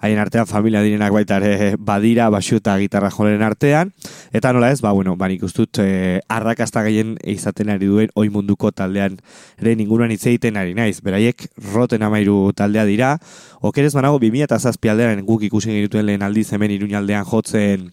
haien 0.00 0.18
artean 0.18 0.46
familia 0.46 0.82
direnak 0.82 1.12
baita 1.12 1.38
ere 1.40 1.76
badira, 1.78 2.28
basu 2.32 2.56
eta 2.60 2.76
gitarra 2.80 3.10
jolen 3.12 3.42
artean, 3.44 3.92
eta 4.32 4.52
nola 4.52 4.70
ez, 4.72 4.80
ba, 4.80 4.92
bueno, 4.92 5.16
ba, 5.16 5.28
nik 5.28 5.42
ustut, 5.44 5.80
eh, 5.82 6.20
arrakasta 6.28 6.82
gehien 6.86 7.16
izaten 7.24 7.70
ari 7.70 7.86
duen 7.86 8.12
oi 8.14 8.28
munduko 8.32 8.72
taldean 8.72 9.18
ere 9.60 9.74
ningunan 9.76 10.10
hitz 10.10 10.24
egiten 10.26 10.56
ari 10.56 10.74
naiz, 10.74 11.00
beraiek 11.04 11.48
roten 11.72 12.02
amairu 12.02 12.52
taldea 12.56 12.86
dira, 12.88 13.16
okerez 13.60 13.92
banago 13.94 14.18
2000 14.18 14.48
eta 14.48 14.58
zazpi 14.58 14.88
aldean 14.88 15.24
guk 15.26 15.44
ikusi 15.48 15.72
genituen 15.74 16.06
lehen 16.06 16.22
aldiz 16.22 16.48
hemen 16.52 16.72
iruñaldean 16.76 17.26
jotzen, 17.28 17.90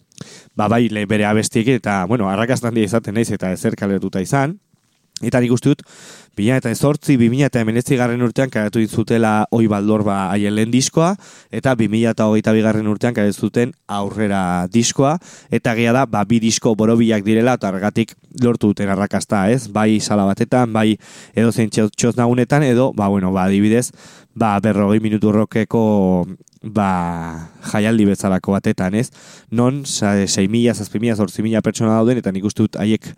ba, 0.56 0.68
bai, 0.68 0.88
bere 0.88 1.28
abestiek 1.28 1.68
eta, 1.78 2.04
bueno, 2.06 2.30
arrakastan 2.30 2.74
dira 2.74 2.88
izaten 2.88 3.14
naiz 3.14 3.30
eta 3.30 3.52
ezer 3.52 3.76
kaletuta 3.76 4.20
izan, 4.24 4.58
Eta 5.22 5.40
nik 5.42 5.50
uste 5.50 5.72
dut, 5.72 5.82
2000 6.38 6.60
eta 6.60 6.70
ezortzi, 6.70 7.16
2000 7.18 7.48
eta 7.48 7.62
emenetzi 7.64 7.96
garren 7.98 8.22
urtean 8.22 8.50
karatu 8.54 8.78
ditzutela 8.78 9.48
oi 9.50 9.66
baldor 9.70 10.04
ba 10.06 10.18
haien 10.30 10.54
lehen 10.54 10.70
diskoa, 10.70 11.14
eta 11.50 11.74
2000 11.74 12.12
eta 12.12 12.28
hogeita 12.30 12.54
bigarren 12.54 12.86
urtean 12.86 13.16
karatu 13.16 13.48
zuten 13.48 13.72
aurrera 13.88 14.68
diskoa, 14.70 15.16
eta 15.50 15.74
gea 15.74 15.92
da, 15.96 16.06
ba, 16.06 16.22
bi 16.24 16.38
disko 16.38 16.76
borobilak 16.78 17.26
direla, 17.26 17.56
eta 17.58 17.72
argatik 17.72 18.14
lortu 18.42 18.70
duten 18.70 18.88
arrakasta, 18.94 19.48
ez? 19.50 19.66
Bai 19.74 19.98
sala 20.00 20.28
batetan, 20.28 20.72
bai 20.72 20.92
edo 21.34 21.50
zein 21.50 21.70
txoz 21.70 22.14
nagunetan, 22.16 22.62
edo, 22.62 22.92
ba, 22.94 23.08
bueno, 23.10 23.32
ba, 23.34 23.48
adibidez, 23.50 23.90
ba, 24.38 24.54
berrogei 24.62 25.02
minutu 25.02 25.32
rokeko 25.34 25.82
ba, 26.74 27.48
jaialdi 27.72 28.06
bezalako 28.08 28.54
batetan, 28.54 28.94
ez? 28.98 29.08
Non, 29.50 29.82
6 29.86 30.48
mila, 30.52 30.74
6 30.74 31.00
mila, 31.02 31.16
8 31.16 31.44
mila 31.46 31.62
pertsona 31.64 31.96
dauden, 31.96 32.20
eta 32.20 32.32
nik 32.34 32.46
uste 32.48 32.66
dut 32.66 32.78
haiek 32.80 33.10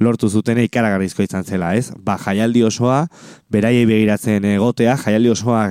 lortu 0.00 0.28
zuten 0.28 0.60
ikaragarrizko 0.64 1.24
izan 1.24 1.44
zela, 1.44 1.74
ez? 1.78 1.90
Ba, 2.04 2.18
jaialdi 2.22 2.64
osoa, 2.68 3.06
beraiei 3.52 3.86
begiratzen 3.88 4.44
egotea, 4.54 4.96
jaialdi 5.04 5.32
osoa 5.34 5.64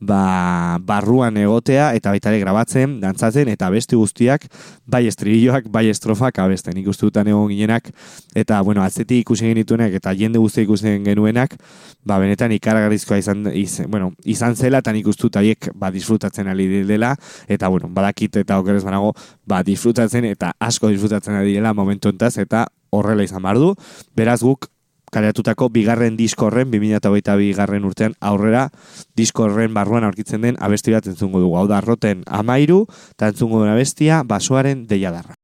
ba, 0.00 0.78
barruan 0.80 1.36
egotea 1.36 1.90
eta 1.94 2.10
baita 2.10 2.32
ere 2.32 2.40
grabatzen, 2.40 2.98
dantzatzen 3.02 3.50
eta 3.52 3.68
beste 3.70 3.96
guztiak 3.96 4.46
bai 4.90 5.04
estribilloak, 5.10 5.68
bai 5.70 5.86
estrofak 5.92 6.40
abesten 6.40 6.78
ikustutan 6.80 7.28
egon 7.28 7.52
ginenak 7.52 7.92
eta 8.34 8.60
bueno, 8.66 8.82
atzetik 8.82 9.26
ikusi 9.26 9.50
genituenak 9.50 9.94
eta 10.00 10.14
jende 10.16 10.40
guzti 10.40 10.64
ikusten 10.64 11.04
genuenak 11.04 11.56
ba, 12.04 12.18
benetan 12.18 12.52
ikaragarrizkoa 12.56 13.20
izan, 13.20 13.46
iz, 13.52 13.82
bueno, 13.88 14.12
izan 14.24 14.56
zela 14.56 14.80
eta 14.80 14.92
nik 14.96 15.06
ustut 15.06 15.36
haiek 15.36 15.70
ba, 15.74 15.92
disfrutatzen 15.92 16.48
ali 16.48 16.84
dela 16.88 17.14
eta 17.48 17.68
bueno, 17.68 17.92
badakit 17.92 18.40
eta 18.42 18.58
okerez 18.58 18.82
banago 18.84 19.12
ba, 19.46 19.62
disfrutatzen 19.62 20.24
eta 20.32 20.54
asko 20.58 20.88
disfrutatzen 20.88 21.36
ari 21.36 21.54
dela 21.58 21.74
momentu 21.76 22.08
entaz 22.08 22.38
eta 22.38 22.66
horrela 22.90 23.22
izan 23.22 23.42
bardu. 23.42 23.74
Beraz 24.16 24.40
guk 24.42 24.66
kareatutako 25.10 25.68
bigarren 25.74 26.16
diskorren, 26.16 26.70
2008 26.72 27.36
bigarren 27.40 27.84
urtean 27.84 28.16
aurrera 28.20 28.68
diskorren 29.16 29.74
barruan 29.74 30.06
aurkitzen 30.08 30.46
den 30.46 30.60
abesti 30.60 30.94
bat 30.96 31.06
entzungo 31.10 31.42
dugu. 31.42 31.58
Hau 31.60 31.66
da, 31.70 31.80
roten 31.84 32.24
amairu, 32.26 32.84
eta 33.16 33.34
entzungo 33.34 33.60
duen 33.60 33.74
abestia, 33.74 34.22
basoaren 34.26 34.86
deiadarra. 34.90 35.36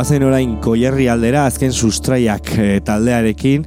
Guazen 0.00 0.22
orain 0.24 0.54
goierri 0.64 1.10
aldera 1.12 1.42
azken 1.44 1.74
sustraiak 1.76 2.46
e, 2.56 2.66
taldearekin, 2.80 3.66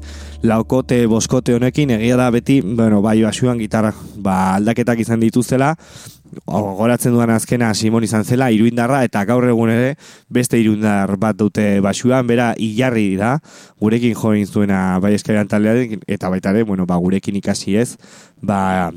laukote, 0.49 1.03
boskote 1.05 1.53
honekin, 1.53 1.91
egia 1.93 2.15
da 2.17 2.31
beti, 2.33 2.55
bueno, 2.65 3.03
bai 3.05 3.19
basuan 3.21 3.61
gitarra, 3.61 3.91
ba, 4.17 4.55
aldaketak 4.55 5.03
izan 5.03 5.21
dituzela, 5.21 5.75
goratzen 6.47 7.13
dudan 7.13 7.35
azkena 7.35 7.69
Simon 7.77 8.07
izan 8.07 8.25
zela, 8.25 8.49
iruindarra, 8.49 9.03
eta 9.05 9.21
gaur 9.29 9.45
egun 9.51 9.75
ere, 9.75 9.93
beste 10.33 10.57
iruindar 10.57 11.13
bat 11.21 11.37
dute 11.37 11.67
basuan, 11.85 12.25
bera, 12.25 12.55
hilarri 12.57 13.11
da, 13.21 13.35
gurekin 13.77 14.17
join 14.17 14.49
zuena 14.49 14.97
bai 15.05 15.13
eskarian 15.19 15.53
taldearekin, 15.53 16.01
eta 16.17 16.33
baita 16.33 16.57
ere, 16.57 16.65
bueno, 16.65 16.89
ba, 16.89 16.97
gurekin 16.97 17.37
ikasi 17.43 17.77
ez, 17.77 17.91
ba, 18.41 18.89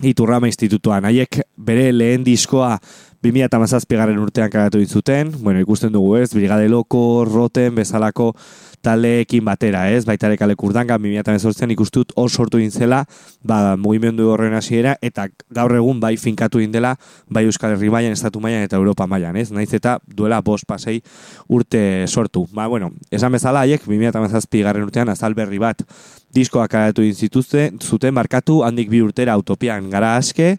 Iturrama 0.00 0.48
institutuan, 0.48 1.04
haiek 1.04 1.42
bere 1.60 1.90
lehen 1.92 2.22
diskoa 2.24 2.78
2008 3.22 3.98
garen 3.98 4.18
urtean 4.18 4.50
karatu 4.50 4.78
ditzuten, 4.80 5.32
bueno, 5.42 5.60
ikusten 5.60 5.92
dugu 5.92 6.16
ez, 6.16 6.32
Brigade 6.32 6.68
Loko, 6.72 7.26
Roten, 7.28 7.74
bezalako 7.76 8.32
taldeekin 8.80 9.44
batera, 9.44 9.82
ez? 9.92 10.06
Baita 10.08 10.30
ere 10.30 10.38
kale 10.40 10.54
kurdanga, 10.56 10.96
2008an 10.96 11.74
ikustut 11.74 12.14
hor 12.16 12.30
sortu 12.30 12.56
dintzela, 12.62 13.02
ba, 13.44 13.76
mugimendu 13.76 14.30
horren 14.32 14.56
hasiera 14.56 14.94
eta 15.04 15.26
gaur 15.52 15.74
egun 15.76 16.00
bai 16.00 16.14
finkatu 16.16 16.64
dela, 16.72 16.94
bai 17.28 17.44
Euskal 17.44 17.74
Herri 17.74 17.90
mailan, 17.90 18.16
Estatu 18.16 18.40
mailan 18.40 18.64
eta 18.64 18.76
Europa 18.76 19.06
mailan, 19.06 19.36
ez? 19.36 19.50
Naiz 19.52 19.72
eta 19.74 19.98
duela 20.06 20.40
bost 20.40 20.64
pasei 20.66 21.02
urte 21.48 22.06
sortu. 22.08 22.46
Ba, 22.52 22.66
bueno, 22.68 22.90
esan 23.10 23.32
bezala 23.32 23.66
haiek, 23.66 23.84
2008 23.84 24.64
garren 24.64 24.88
urtean 24.88 25.08
azal 25.12 25.34
berri 25.34 25.58
bat 25.58 25.84
diskoak 26.32 26.70
karatu 26.70 27.02
dintzituzte, 27.02 27.72
zuten 27.82 28.14
markatu 28.14 28.62
handik 28.64 28.88
bi 28.88 29.02
urtera 29.02 29.36
utopian 29.36 29.90
gara 29.90 30.16
aske, 30.16 30.56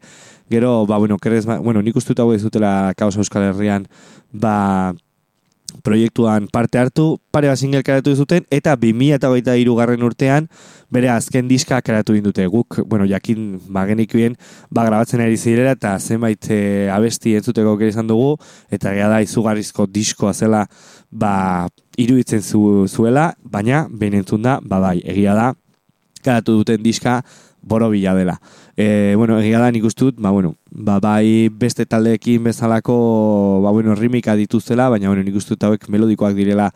gero, 0.51 0.85
ba, 0.85 0.97
bueno, 0.97 1.17
kerez, 1.17 1.45
ba, 1.47 1.57
bueno, 1.59 1.81
nik 1.81 1.95
uste 1.95 2.13
hau 2.19 2.33
ez 2.35 2.43
dutela 2.43 2.93
kaos 2.99 3.15
Euskal 3.17 3.47
Herrian, 3.49 3.87
ba, 4.31 4.93
proiektuan 5.83 6.47
parte 6.51 6.77
hartu, 6.77 7.19
pare 7.31 7.47
bat 7.47 7.59
single 7.59 7.81
karatu 7.83 8.13
zuten, 8.15 8.43
eta 8.51 8.75
2008 8.75 9.55
irugarren 9.61 10.03
urtean, 10.03 10.49
bere 10.91 11.09
azken 11.09 11.47
diska 11.47 11.79
karatu 11.81 12.17
dute. 12.21 12.45
Guk, 12.51 12.81
bueno, 12.85 13.07
jakin, 13.07 13.59
ba, 13.71 13.85
genikuen, 13.87 14.35
ba, 14.69 14.85
grabatzen 14.85 15.23
ari 15.23 15.37
zirela, 15.37 15.75
eta 15.77 15.95
zenbait 15.99 16.51
e, 16.51 16.89
abesti 16.91 17.35
entzuteko 17.39 17.77
kere 17.79 17.93
izan 17.95 18.11
dugu, 18.11 18.35
eta 18.69 18.91
gara 18.93 19.15
da, 19.15 19.21
izugarrizko 19.23 19.87
diskoa 19.87 20.33
zela, 20.33 20.65
ba, 21.09 21.69
iruditzen 21.97 22.43
zu, 22.43 22.87
zuela, 22.87 23.31
baina, 23.43 23.85
behin 23.89 24.21
entzun 24.21 24.43
da, 24.43 24.59
ba, 24.61 24.81
bai, 24.83 24.99
egia 25.05 25.37
da, 25.37 25.51
karatu 26.21 26.59
duten 26.61 26.83
diska, 26.83 27.21
borobila 27.61 28.15
dela. 28.15 28.39
E, 28.77 29.13
bueno, 29.17 29.39
egia 29.39 29.59
da 29.59 29.71
nik 29.71 29.85
ustut, 29.85 30.17
ba, 30.19 30.31
bueno, 30.31 30.55
ba, 30.71 30.99
bai 30.99 31.49
beste 31.49 31.85
taldeekin 31.85 32.43
bezalako, 32.43 33.61
ba, 33.63 33.71
bueno, 33.71 33.95
rimika 33.95 34.35
dituzela, 34.35 34.89
baina, 34.89 35.09
bueno, 35.09 35.23
nik 35.23 35.37
ustut 35.37 35.63
hauek 35.63 35.89
melodikoak 35.89 36.35
direla 36.35 36.71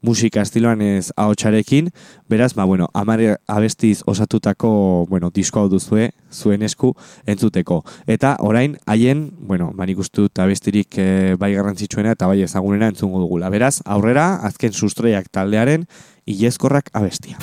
musika 0.00 0.42
estiloan 0.42 0.80
ez 0.82 1.10
ahotsarekin, 1.16 1.90
beraz, 2.30 2.52
ba, 2.54 2.64
bueno, 2.64 2.88
amare 2.94 3.36
abestiz 3.48 4.02
osatutako, 4.06 5.06
bueno, 5.10 5.30
disko 5.34 5.60
hau 5.60 5.68
duzue, 5.68 6.12
zuen 6.30 6.62
esku, 6.62 6.92
entzuteko. 7.26 7.82
Eta, 8.06 8.36
orain, 8.38 8.78
haien, 8.86 9.28
bueno, 9.40 9.72
ba, 9.74 9.86
nik 9.86 9.98
ustut 9.98 10.38
abestirik 10.38 10.98
e, 10.98 11.34
bai 11.40 11.52
garrantzitsuena 11.56 12.14
eta 12.14 12.30
bai 12.30 12.42
ezagunena 12.46 12.92
entzungo 12.92 13.18
dugula. 13.24 13.50
Beraz, 13.50 13.80
aurrera, 13.84 14.36
azken 14.46 14.72
sustraiak 14.72 15.32
taldearen, 15.34 15.88
ileskorrak 16.26 16.92
abestia. 16.92 17.40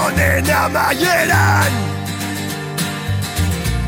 Honen 0.00 0.50
amaieran. 0.64 1.72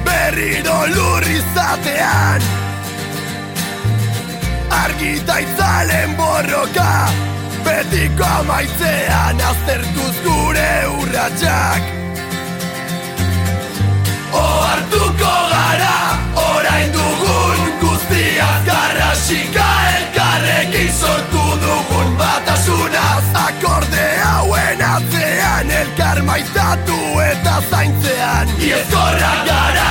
Berriro 0.05 0.81
lurri 0.95 1.39
zatean. 1.55 2.61
Argita 4.71 5.39
itzalen 5.43 6.15
borroka 6.17 6.91
Betiko 7.65 8.25
amaitzean 8.25 9.41
aztertuz 9.51 10.15
gure 10.25 10.71
urratxak 10.95 11.89
Oartuko 14.41 15.35
gara, 15.53 15.97
orain 16.47 16.93
dugun 16.95 17.65
guztiaz 17.83 18.61
garrasika 18.69 19.69
elkarrekin 19.97 20.93
sortu 21.01 21.47
dugun 21.67 22.15
batasunaz 22.23 23.25
Akorde 23.47 24.07
hauen 24.23 24.87
atzean 24.95 25.20
elkar 26.21 26.27
maitatu 26.27 27.21
eta 27.21 27.63
zaintzean. 27.71 28.49
Iezkorrak 28.59 29.47
gara! 29.47 29.91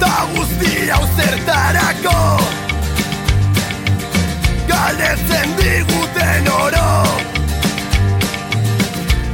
Ta 0.00 0.26
guzti 0.34 0.90
hau 0.90 1.06
zertarako 1.16 2.53
Galdetzen 4.94 5.56
diguten 5.56 6.52
oro. 6.52 7.02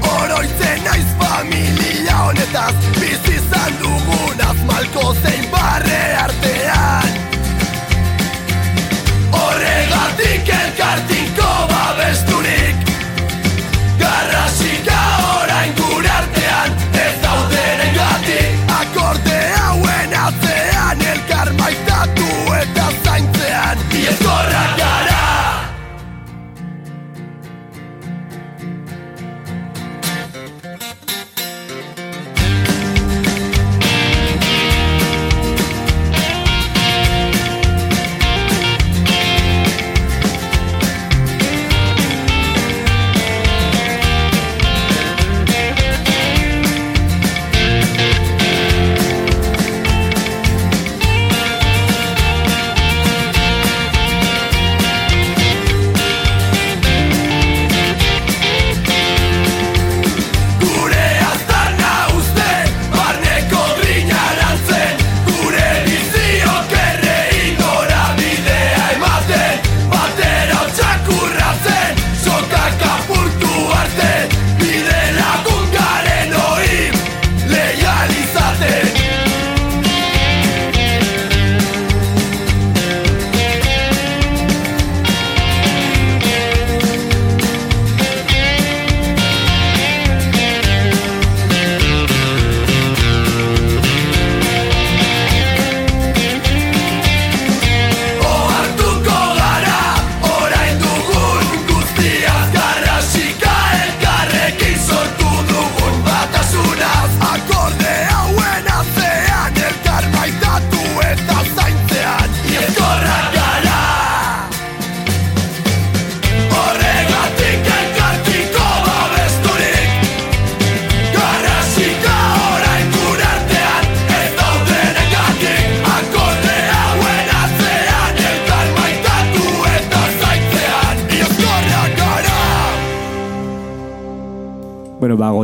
Oroitzen 0.01 0.85
naiz 0.85 1.11
familia 1.18 2.16
honetaz 2.25 2.75
Bizizan 3.01 3.77
dugunaz 3.83 4.57
malko 4.64 5.14
zein 5.23 5.44
barre 5.53 6.10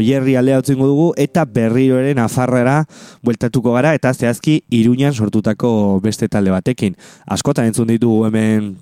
goierri 0.07 0.37
aldea 0.39 0.61
utzingo 0.63 0.87
dugu, 0.87 1.13
eta 1.19 1.45
berriro 1.45 1.99
ere 1.99 2.15
Nafarrara 2.15 2.85
bueltatuko 3.27 3.73
gara, 3.75 3.95
eta 3.95 4.13
zehazki 4.15 4.63
Iruñan 4.71 5.15
sortutako 5.15 6.01
beste 6.03 6.29
talde 6.29 6.53
batekin. 6.55 6.95
Askotan 7.27 7.67
entzun 7.67 7.89
ditugu 7.91 8.27
hemen 8.29 8.77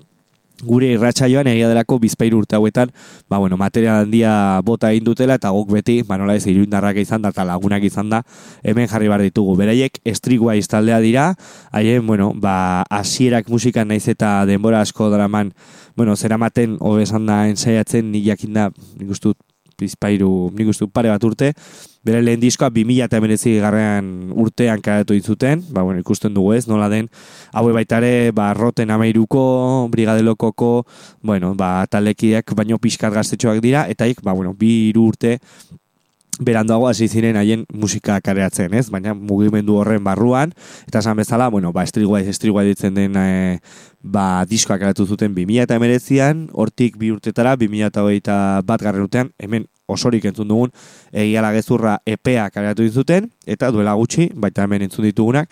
gure 0.63 0.87
irratsaioan 0.93 1.49
egia 1.51 1.67
delako 1.67 1.97
bizpairu 1.99 2.37
urte 2.43 2.55
hauetan, 2.55 2.91
ba, 3.27 3.39
bueno, 3.41 3.57
material 3.57 4.05
handia 4.05 4.61
bota 4.63 4.91
egin 4.93 5.03
dutela, 5.03 5.35
eta 5.35 5.49
guk 5.51 5.73
beti, 5.73 5.97
ba, 6.05 6.19
nola 6.21 6.35
ez, 6.37 6.45
iruindarrak 6.47 7.01
izan 7.01 7.25
da, 7.25 7.33
eta 7.33 7.43
lagunak 7.43 7.83
izan 7.83 8.13
da, 8.13 8.21
hemen 8.63 8.87
jarri 8.87 9.09
bar 9.11 9.23
ditugu. 9.25 9.57
Beraiek 9.59 9.99
estrigua 10.05 10.55
iztaldea 10.55 11.01
dira, 11.03 11.25
haien, 11.73 12.05
bueno, 12.07 12.31
ba, 12.37 12.85
asierak 12.87 13.49
musikan 13.49 13.89
naiz 13.89 14.05
eta 14.07 14.45
denbora 14.45 14.85
asko 14.85 15.09
draman, 15.11 15.51
bueno, 15.97 16.15
zeramaten, 16.15 16.77
hobesan 16.79 17.25
da, 17.27 17.41
ensaiatzen, 17.49 18.13
nik 18.13 18.29
jakin 18.29 18.55
da, 18.61 18.69
nik 18.95 19.11
ustut, 19.11 19.35
bizpairu, 19.79 20.49
nik 20.55 20.71
uste 20.71 20.87
pare 20.91 21.11
bat 21.11 21.23
urte, 21.23 21.51
bere 22.05 22.21
lehen 22.21 22.41
diskoa 22.41 22.69
2000 22.73 23.07
eta 23.07 23.19
emeretzi 23.21 23.55
garrean 23.63 24.31
urtean 24.31 24.81
karatu 24.85 25.17
ditzuten, 25.17 25.63
ba, 25.73 25.83
bueno, 25.83 26.01
ikusten 26.03 26.33
dugu 26.35 26.53
ez, 26.57 26.65
nola 26.69 26.89
den, 26.91 27.09
haue 27.53 27.73
baitare, 27.75 28.31
ba, 28.35 28.51
roten 28.57 28.93
amairuko, 28.93 29.45
brigadelokoko, 29.93 30.73
bueno, 31.23 31.55
ba, 31.57 31.87
talekideak 31.89 32.53
baino 32.57 32.77
pixkat 32.81 33.13
gaztetxoak 33.13 33.63
dira, 33.63 33.87
eta 33.89 34.07
ik, 34.07 34.21
ba, 34.25 34.37
bueno, 34.37 34.53
bi 34.57 34.91
iru 34.91 35.09
urte, 35.13 35.39
berandoago 36.39 36.87
hasi 36.89 37.07
ziren 37.07 37.37
haien 37.39 37.65
musika 37.73 38.17
kareatzen, 38.23 38.73
ez? 38.73 38.89
Baina 38.91 39.13
mugimendu 39.15 39.77
horren 39.79 40.03
barruan 40.03 40.53
eta 40.87 40.99
esan 40.99 41.17
bezala, 41.17 41.49
bueno, 41.49 41.71
ba 41.73 41.83
estrigua 41.83 42.21
estrigua 42.21 42.63
ditzen 42.67 42.95
den 42.95 43.15
e, 43.19 43.59
ba 44.01 44.45
diskoak 44.49 44.81
karatu 44.81 45.05
zuten 45.05 45.35
2019an, 45.35 46.49
hortik 46.53 46.97
bi 47.01 47.11
urtetara 47.11 47.55
2021 47.55 48.61
bat 48.65 48.81
garren 48.81 49.07
urtean, 49.07 49.31
hemen 49.39 49.67
osorik 49.87 50.25
entzun 50.25 50.47
dugun 50.49 50.73
egiala 51.13 51.51
gezurra 51.55 51.99
EPA 52.05 52.49
kareatu 52.53 52.87
zuten 52.89 53.29
eta 53.45 53.71
duela 53.71 53.93
gutxi, 53.93 54.31
baita 54.35 54.65
hemen 54.65 54.87
entzun 54.87 55.05
ditugunak, 55.05 55.49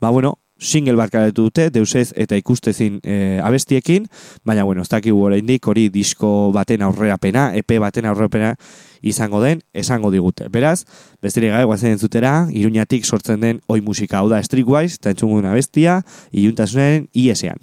ba 0.00 0.10
bueno, 0.10 0.36
single 0.58 0.96
bat 0.96 1.12
karetu 1.12 1.46
dute, 1.46 1.68
deusez 1.70 2.12
eta 2.16 2.36
ikustezin 2.38 3.00
e, 3.04 3.38
abestiekin, 3.44 4.06
baina 4.44 4.64
bueno, 4.64 4.82
ez 4.82 4.90
dakigu 4.92 5.22
oraindik 5.28 5.66
hori 5.68 5.88
disko 5.92 6.50
baten 6.54 6.82
aurreapena, 6.86 7.50
EP 7.58 7.76
baten 7.82 8.08
aurreapena 8.08 8.54
izango 9.02 9.42
den, 9.44 9.62
esango 9.74 10.10
digute. 10.10 10.48
Beraz, 10.52 10.84
besterik 11.22 11.52
gabe 11.54 11.68
guazen 11.68 11.96
entzutera, 11.96 12.46
iruñatik 12.50 13.04
sortzen 13.04 13.40
den 13.44 13.60
oi 13.68 13.80
musika 13.80 14.22
hau 14.22 14.30
da 14.32 14.42
Streetwise, 14.42 15.00
eta 15.00 15.12
entzungun 15.12 15.46
abestia, 15.46 16.00
iuntasunaren 16.32 17.10
IESean. 17.14 17.60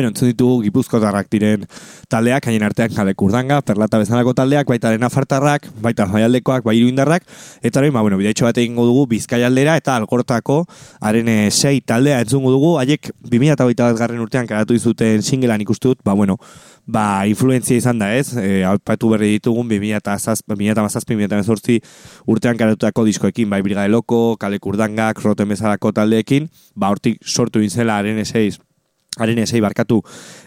Bueno, 0.00 0.14
entzun 0.14 0.30
ditugu 0.30 0.62
gipuzkotarrak 0.64 1.26
diren 1.28 1.66
taldeak, 2.08 2.46
haien 2.48 2.62
artean 2.64 2.88
kale 2.94 3.12
kurdanga, 3.12 3.58
perlata 3.60 3.98
bezalako 4.00 4.32
taldeak, 4.32 4.64
baita 4.64 4.88
dena 4.94 5.10
baita 5.12 6.06
jaialdekoak, 6.08 6.64
bai 6.64 6.78
iruindarrak, 6.78 7.22
eta 7.60 7.80
hori, 7.80 7.90
ba, 7.90 8.00
bueno, 8.00 8.16
bidaitxo 8.16 8.46
bat 8.46 8.56
egingo 8.56 8.86
dugu 8.86 9.06
bizkaialdera 9.10 9.76
eta 9.76 9.96
algortako 9.96 10.64
arene 11.02 11.50
sei 11.50 11.82
taldea 11.82 12.22
entzungo 12.22 12.50
dugu, 12.50 12.78
haiek 12.78 13.10
2008 13.28 13.76
bat 13.76 13.98
garren 13.98 14.20
urtean 14.20 14.46
karatu 14.46 14.72
izuten 14.72 15.20
singlean 15.20 15.60
ikustut, 15.60 15.98
ba, 16.02 16.14
bueno, 16.14 16.38
ba, 16.86 17.26
influenzia 17.26 17.76
izan 17.76 17.98
da 17.98 18.14
ez, 18.16 18.34
e, 18.40 18.64
alpatu 18.64 19.10
berri 19.10 19.36
ditugun 19.36 19.68
2008-2008 19.68 21.78
urtean 22.24 22.56
karatutako 22.56 23.04
diskoekin, 23.04 23.50
bai 23.50 23.60
Brigade 23.60 23.92
Loko, 23.92 24.38
Kale 24.40 24.58
Kurdangak, 24.58 25.20
Roten 25.20 25.48
bezalako 25.52 25.92
taldeekin, 25.92 26.48
ba, 26.74 26.88
hortik 26.88 27.20
sortu 27.20 27.60
inzela 27.60 28.00
arene 28.00 28.24
6 28.24 28.69
haren 29.18 29.38
esei 29.42 29.60
barkatu 29.60 30.00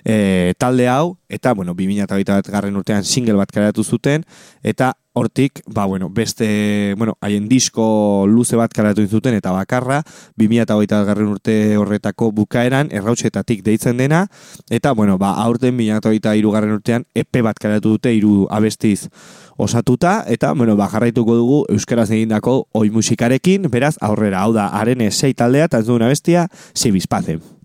e, 0.05 0.53
talde 0.57 0.87
hau, 0.87 1.17
eta, 1.27 1.53
bueno, 1.53 1.73
2008 1.75 2.31
bat 2.31 2.47
garren 2.47 2.75
urtean 2.79 3.03
single 3.03 3.35
bat 3.35 3.51
karatu 3.51 3.83
zuten, 3.83 4.23
eta 4.63 4.93
hortik, 5.13 5.61
ba, 5.67 5.85
bueno, 5.85 6.09
beste, 6.09 6.95
bueno, 6.97 7.17
haien 7.21 7.49
disko 7.49 8.25
luze 8.27 8.55
bat 8.55 8.71
karatu 8.73 9.05
zuten, 9.05 9.35
eta 9.35 9.51
bakarra, 9.51 10.01
2008 10.37 11.03
garren 11.05 11.33
urte 11.35 11.55
horretako 11.77 12.31
bukaeran, 12.31 12.89
errautxetatik 12.91 13.63
deitzen 13.65 13.97
dena, 13.97 14.27
eta, 14.69 14.93
bueno, 14.93 15.17
ba, 15.17 15.33
aurten 15.43 15.75
2008 15.77 16.53
garren 16.53 16.77
urtean, 16.77 17.05
epe 17.13 17.41
bat 17.43 17.59
karatu 17.59 17.97
dute, 17.97 18.13
iru 18.15 18.47
abestiz 18.49 19.09
osatuta, 19.57 20.23
eta, 20.27 20.53
bueno, 20.53 20.77
ba, 20.79 20.87
jarraituko 20.87 21.35
dugu 21.35 21.65
Euskaraz 21.69 22.09
egindako 22.11 22.69
oi 22.71 22.89
musikarekin, 22.89 23.67
beraz, 23.69 23.97
aurrera, 24.01 24.41
hau 24.47 24.53
da, 24.55 24.69
haren 24.71 25.03
esei 25.03 25.33
taldea, 25.33 25.67
eta 25.67 25.83
ez 25.83 25.89
duguna 25.91 26.07
bestia, 26.07 26.47
zibizpazen. 26.73 27.62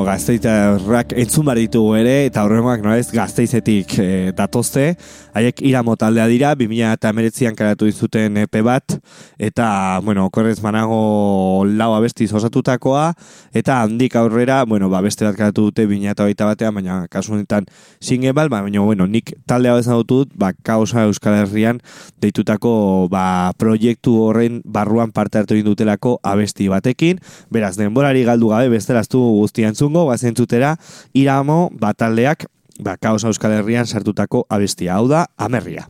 Bueno, 0.00 0.14
gazteizarrak 0.14 1.10
entzun 1.20 1.44
bar 1.44 1.58
ditugu 1.60 1.90
ere, 1.98 2.14
eta 2.24 2.40
horrengoak 2.46 2.80
noiz 2.80 3.10
gazteizetik 3.12 3.92
e, 4.00 4.06
datozte. 4.32 4.94
Haiek 5.36 5.60
iramo 5.68 5.92
taldea 6.00 6.24
dira, 6.30 6.54
2008an 6.56 7.56
karatu 7.58 7.84
dizuten 7.84 8.38
EP 8.40 8.62
bat, 8.64 8.96
eta, 9.36 10.00
bueno, 10.00 10.24
korrez 10.32 10.62
manago 10.64 11.66
lau 11.68 11.90
abesti 11.98 12.24
osatutakoa, 12.32 13.10
eta 13.52 13.82
handik 13.82 14.16
aurrera, 14.16 14.62
bueno, 14.64 14.88
ba, 14.88 15.02
beste 15.04 15.26
bat 15.26 15.36
karatu 15.36 15.66
dute 15.68 15.84
2008 15.84 16.48
batean, 16.48 16.74
baina 16.78 16.96
kasu 17.12 17.36
honetan 17.36 17.68
single 18.00 18.32
bat, 18.32 18.48
ba, 18.48 18.62
baina, 18.64 18.80
bueno, 18.80 19.04
nik 19.06 19.34
taldea 19.44 19.76
bezan 19.76 20.00
dutut, 20.00 20.32
ba, 20.32 20.54
kaosa 20.64 21.04
Euskal 21.10 21.42
Herrian 21.42 21.82
deitutako, 22.24 23.06
ba, 23.12 23.52
proiektu 23.60 24.16
horren 24.24 24.62
barruan 24.64 25.12
parte 25.12 25.42
hartu 25.42 25.60
dutelako 25.60 26.16
abesti 26.24 26.72
batekin, 26.72 27.20
beraz, 27.52 27.76
denborari 27.76 28.24
galdu 28.24 28.48
gabe, 28.56 28.72
besteraztu 28.72 29.20
guztian 29.36 29.76
entzungo, 29.90 30.06
bazentzutera, 30.06 30.76
iramo 31.12 31.70
bataldeak, 31.72 32.46
ba, 32.80 32.96
kaos 32.96 33.24
euskal 33.24 33.58
herrian 33.58 33.86
sartutako 33.86 34.46
abestia, 34.48 34.96
hau 34.96 35.08
da, 35.08 35.26
amerria. 35.36 35.88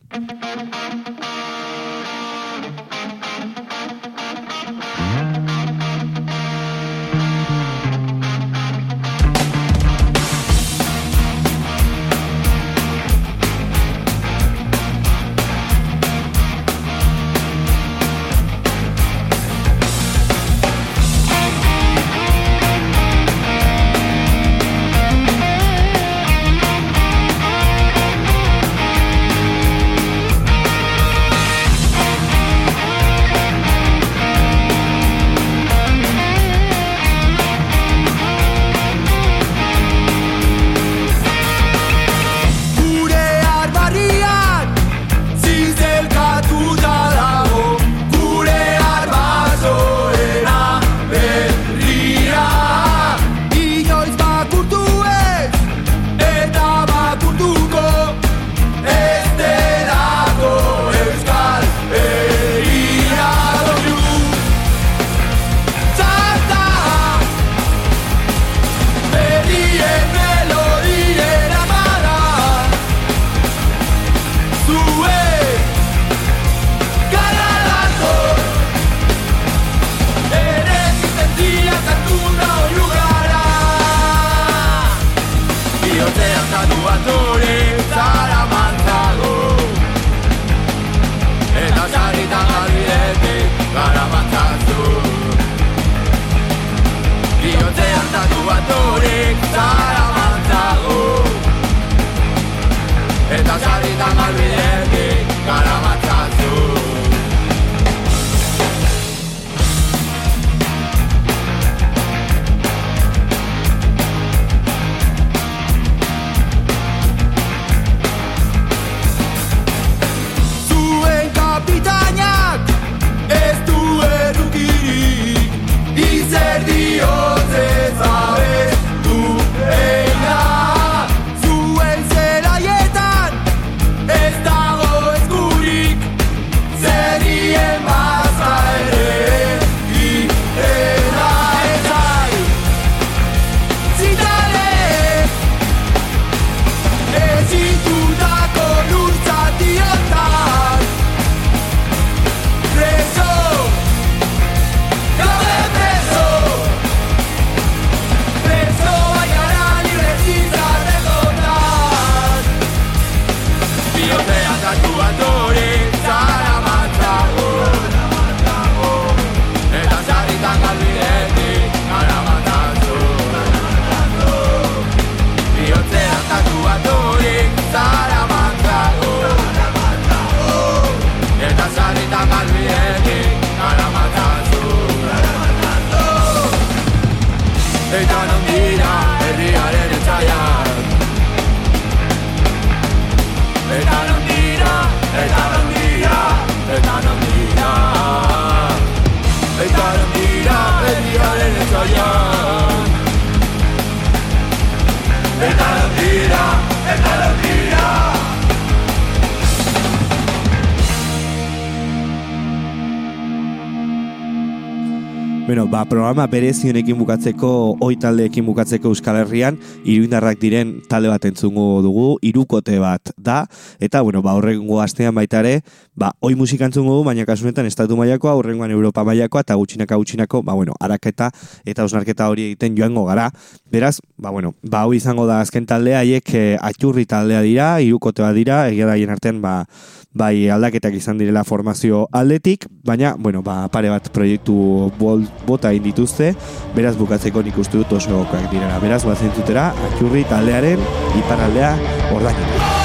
Programa 216.01 216.25
berezionekin 216.33 216.97
bukatzeko, 216.97 217.49
oi 217.85 217.97
taldeekin 218.01 218.47
bukatzeko 218.47 218.89
Euskal 218.89 219.19
Herrian, 219.21 219.59
iruindarrak 219.85 220.39
diren 220.41 220.71
talde 220.89 221.11
bat 221.13 221.27
entzungo 221.29 221.83
dugu, 221.85 222.07
irukote 222.25 222.79
bat 222.81 223.13
da, 223.21 223.43
eta, 223.85 224.01
bueno, 224.01 224.23
ba, 224.25 224.33
horrengo 224.39 224.79
astean 224.81 225.13
baita 225.19 225.43
ere, 225.45 225.59
ba, 225.93 226.15
oi 226.25 226.33
musika 226.41 226.65
entzungo 226.65 226.95
dugu, 226.95 227.11
baina 227.11 227.29
kasunetan 227.29 227.69
estatu 227.69 228.01
mailakoa, 228.01 228.33
horrengoan 228.41 228.73
Europa 228.73 229.05
mailakoa, 229.05 229.45
eta 229.45 229.59
gutxinaka 229.61 230.01
gutxinako, 230.01 230.41
ba, 230.47 230.57
bueno, 230.57 230.73
araketa 230.81 231.29
eta 231.69 231.85
osnarketa 231.85 232.33
hori 232.33 232.49
egiten 232.49 232.81
joango 232.81 233.05
gara. 233.05 233.29
Beraz, 233.69 233.99
ba, 234.17 234.33
bueno, 234.33 234.55
ba, 234.65 234.87
hoi 234.89 234.97
izango 235.03 235.29
da 235.29 235.43
azken 235.45 235.69
taldea, 235.69 236.01
haiek 236.01 236.33
eh, 236.33 236.57
atxurri 236.57 237.05
taldea 237.05 237.45
dira, 237.45 237.75
irukote 237.85 238.25
bat 238.25 238.41
dira, 238.41 238.63
egia 238.73 238.89
da 238.89 238.97
artean, 238.97 239.45
ba, 239.45 239.67
bai 240.13 240.49
aldaketak 240.51 240.97
izan 240.99 241.21
direla 241.21 241.45
formazio 241.45 242.07
aldetik, 242.13 242.67
baina, 242.85 243.15
bueno, 243.19 243.45
ba, 243.47 243.69
pare 243.71 243.91
bat 243.93 244.09
proiektu 244.11 244.91
bol, 244.99 245.23
bota 245.47 245.71
indituzte, 245.91 246.35
beraz 246.77 246.97
bukatzeko 247.01 247.43
nik 247.43 247.59
uste 247.59 247.81
dut 247.81 247.99
oso 247.99 248.25
direla. 248.51 248.79
Beraz, 248.83 249.03
bat 249.05 249.19
zentzutera, 249.19 249.71
atxurri 249.91 250.25
taldearen 250.31 250.87
iparaldea 251.25 251.75
ordainatu. 252.15 252.80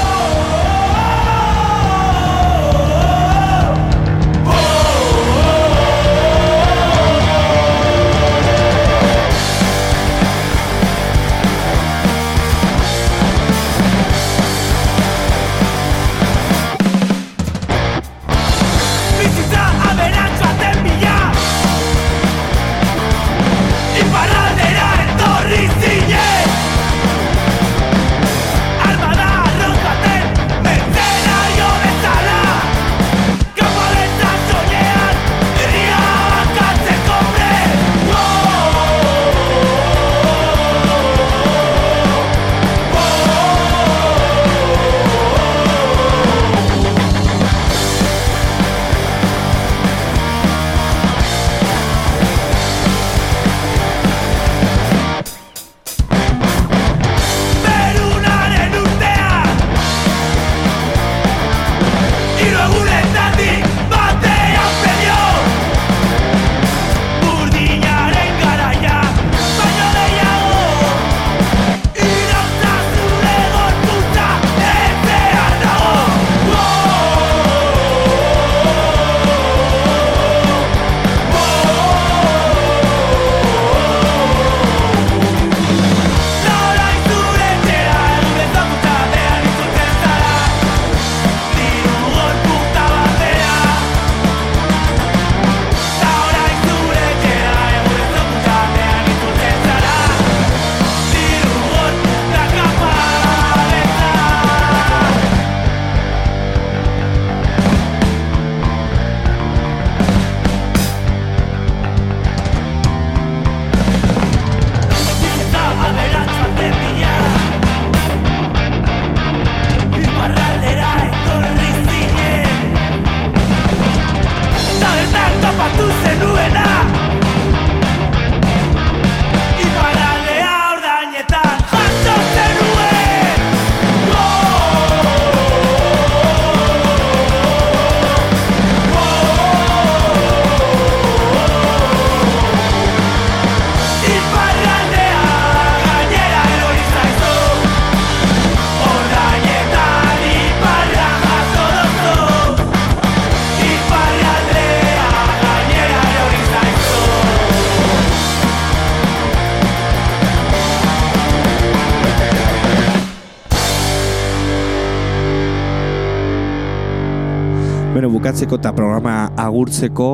Bukatzeko 168.25 168.57
eta 168.57 168.71
programa 168.73 169.27
agurtzeko, 169.37 170.05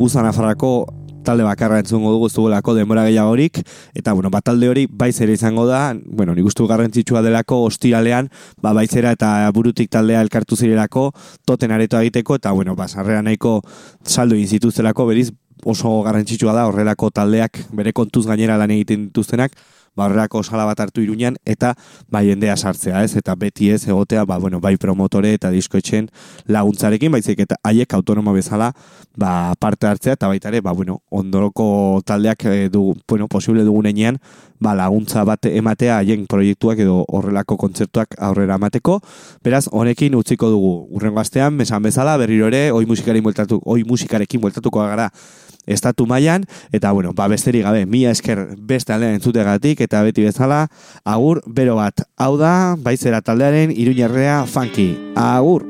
Uzan 0.00 0.24
Afarrako 0.24 0.86
talde 1.26 1.44
bakarra 1.44 1.82
entzungo 1.82 2.08
dugu 2.14 2.30
ez 2.30 2.32
dugulako 2.32 2.72
denbora 2.72 3.02
gehiagorik, 3.04 3.58
eta 3.92 4.14
bueno, 4.16 4.30
bat 4.32 4.46
talde 4.48 4.70
hori 4.70 4.86
baizera 4.88 5.34
izango 5.36 5.66
da, 5.68 5.92
bueno, 6.06 6.32
nik 6.32 6.48
ustu 6.48 6.64
garrantzitsua 6.70 7.20
delako 7.20 7.58
ostiralean, 7.66 8.30
ba 8.64 8.72
baizera 8.72 9.12
eta 9.12 9.50
burutik 9.52 9.90
taldea 9.92 10.22
elkartu 10.24 10.56
zirelako, 10.56 11.10
toten 11.44 11.76
areto 11.76 12.00
egiteko, 12.00 12.38
eta 12.40 12.54
bueno, 12.56 12.72
basarrean 12.80 13.28
nahiko 13.28 13.58
saldo 14.08 14.40
inzituztelako, 14.40 15.10
beriz 15.12 15.28
oso 15.68 15.98
garrantzitsua 16.06 16.56
da 16.56 16.64
horrelako 16.64 17.10
taldeak 17.12 17.60
bere 17.76 17.92
kontuz 17.92 18.24
gainera 18.24 18.56
lan 18.56 18.72
egiten 18.72 19.10
dituztenak, 19.10 19.52
ba, 19.96 20.06
horrelako 20.06 20.42
sala 20.42 20.64
bat 20.64 20.80
hartu 20.80 21.02
iruñan, 21.02 21.36
eta 21.44 21.74
bai 22.08 22.26
jendea 22.28 22.56
sartzea, 22.56 23.02
ez? 23.04 23.16
Eta 23.16 23.34
beti 23.36 23.70
ez 23.70 23.86
egotea, 23.86 24.24
ba, 24.24 24.38
bueno, 24.38 24.60
bai 24.60 24.76
promotore 24.76 25.34
eta 25.34 25.50
diskoetxen 25.50 26.10
laguntzarekin, 26.48 27.12
baizik 27.12 27.40
eta 27.46 27.56
haiek 27.64 27.94
autonomo 27.94 28.32
bezala 28.32 28.72
ba, 29.16 29.54
parte 29.58 29.86
hartzea, 29.86 30.14
eta 30.18 30.28
baita 30.28 30.48
ere, 30.48 30.60
ba, 30.60 30.72
bueno, 30.72 31.00
ondoroko 31.10 32.00
taldeak 32.06 32.44
e, 32.44 32.68
du, 32.68 32.94
bueno, 33.08 33.28
posible 33.28 33.64
dugunean, 33.64 34.18
ba, 34.60 34.74
laguntza 34.76 35.24
bat 35.24 35.46
ematea 35.46 35.98
haien 35.98 36.26
proiektuak 36.30 36.78
edo 36.84 37.04
horrelako 37.08 37.56
kontzertuak 37.60 38.14
aurrera 38.18 38.58
emateko. 38.60 39.00
Beraz, 39.44 39.66
honekin 39.72 40.14
utziko 40.14 40.50
dugu. 40.52 40.72
Urrengo 40.96 41.20
astean, 41.20 41.56
mesan 41.56 41.82
bezala, 41.82 42.16
berriro 42.20 42.48
ere, 42.50 42.68
oi 42.72 42.84
musikarekin 42.86 43.24
bueltatu, 43.24 43.60
oi 43.64 43.82
musikarekin 43.88 44.40
bueltatuko 44.40 44.84
gara 44.84 45.10
estatu 45.70 46.06
mailan 46.06 46.44
eta 46.72 46.92
bueno, 46.92 47.14
ba 47.14 47.28
besterik 47.30 47.64
gabe, 47.64 47.86
mila 47.86 48.12
esker 48.14 48.56
beste 48.58 48.92
aldean 48.92 49.18
entzutegatik 49.18 49.80
eta 49.80 50.02
beti 50.06 50.26
bezala, 50.26 50.66
agur 51.04 51.42
bero 51.46 51.78
bat. 51.80 52.04
Hau 52.18 52.36
da, 52.40 52.76
baizera 52.78 53.22
taldearen 53.22 53.74
iruñerrea 53.74 54.44
funky. 54.46 54.92
Agur! 55.16 55.66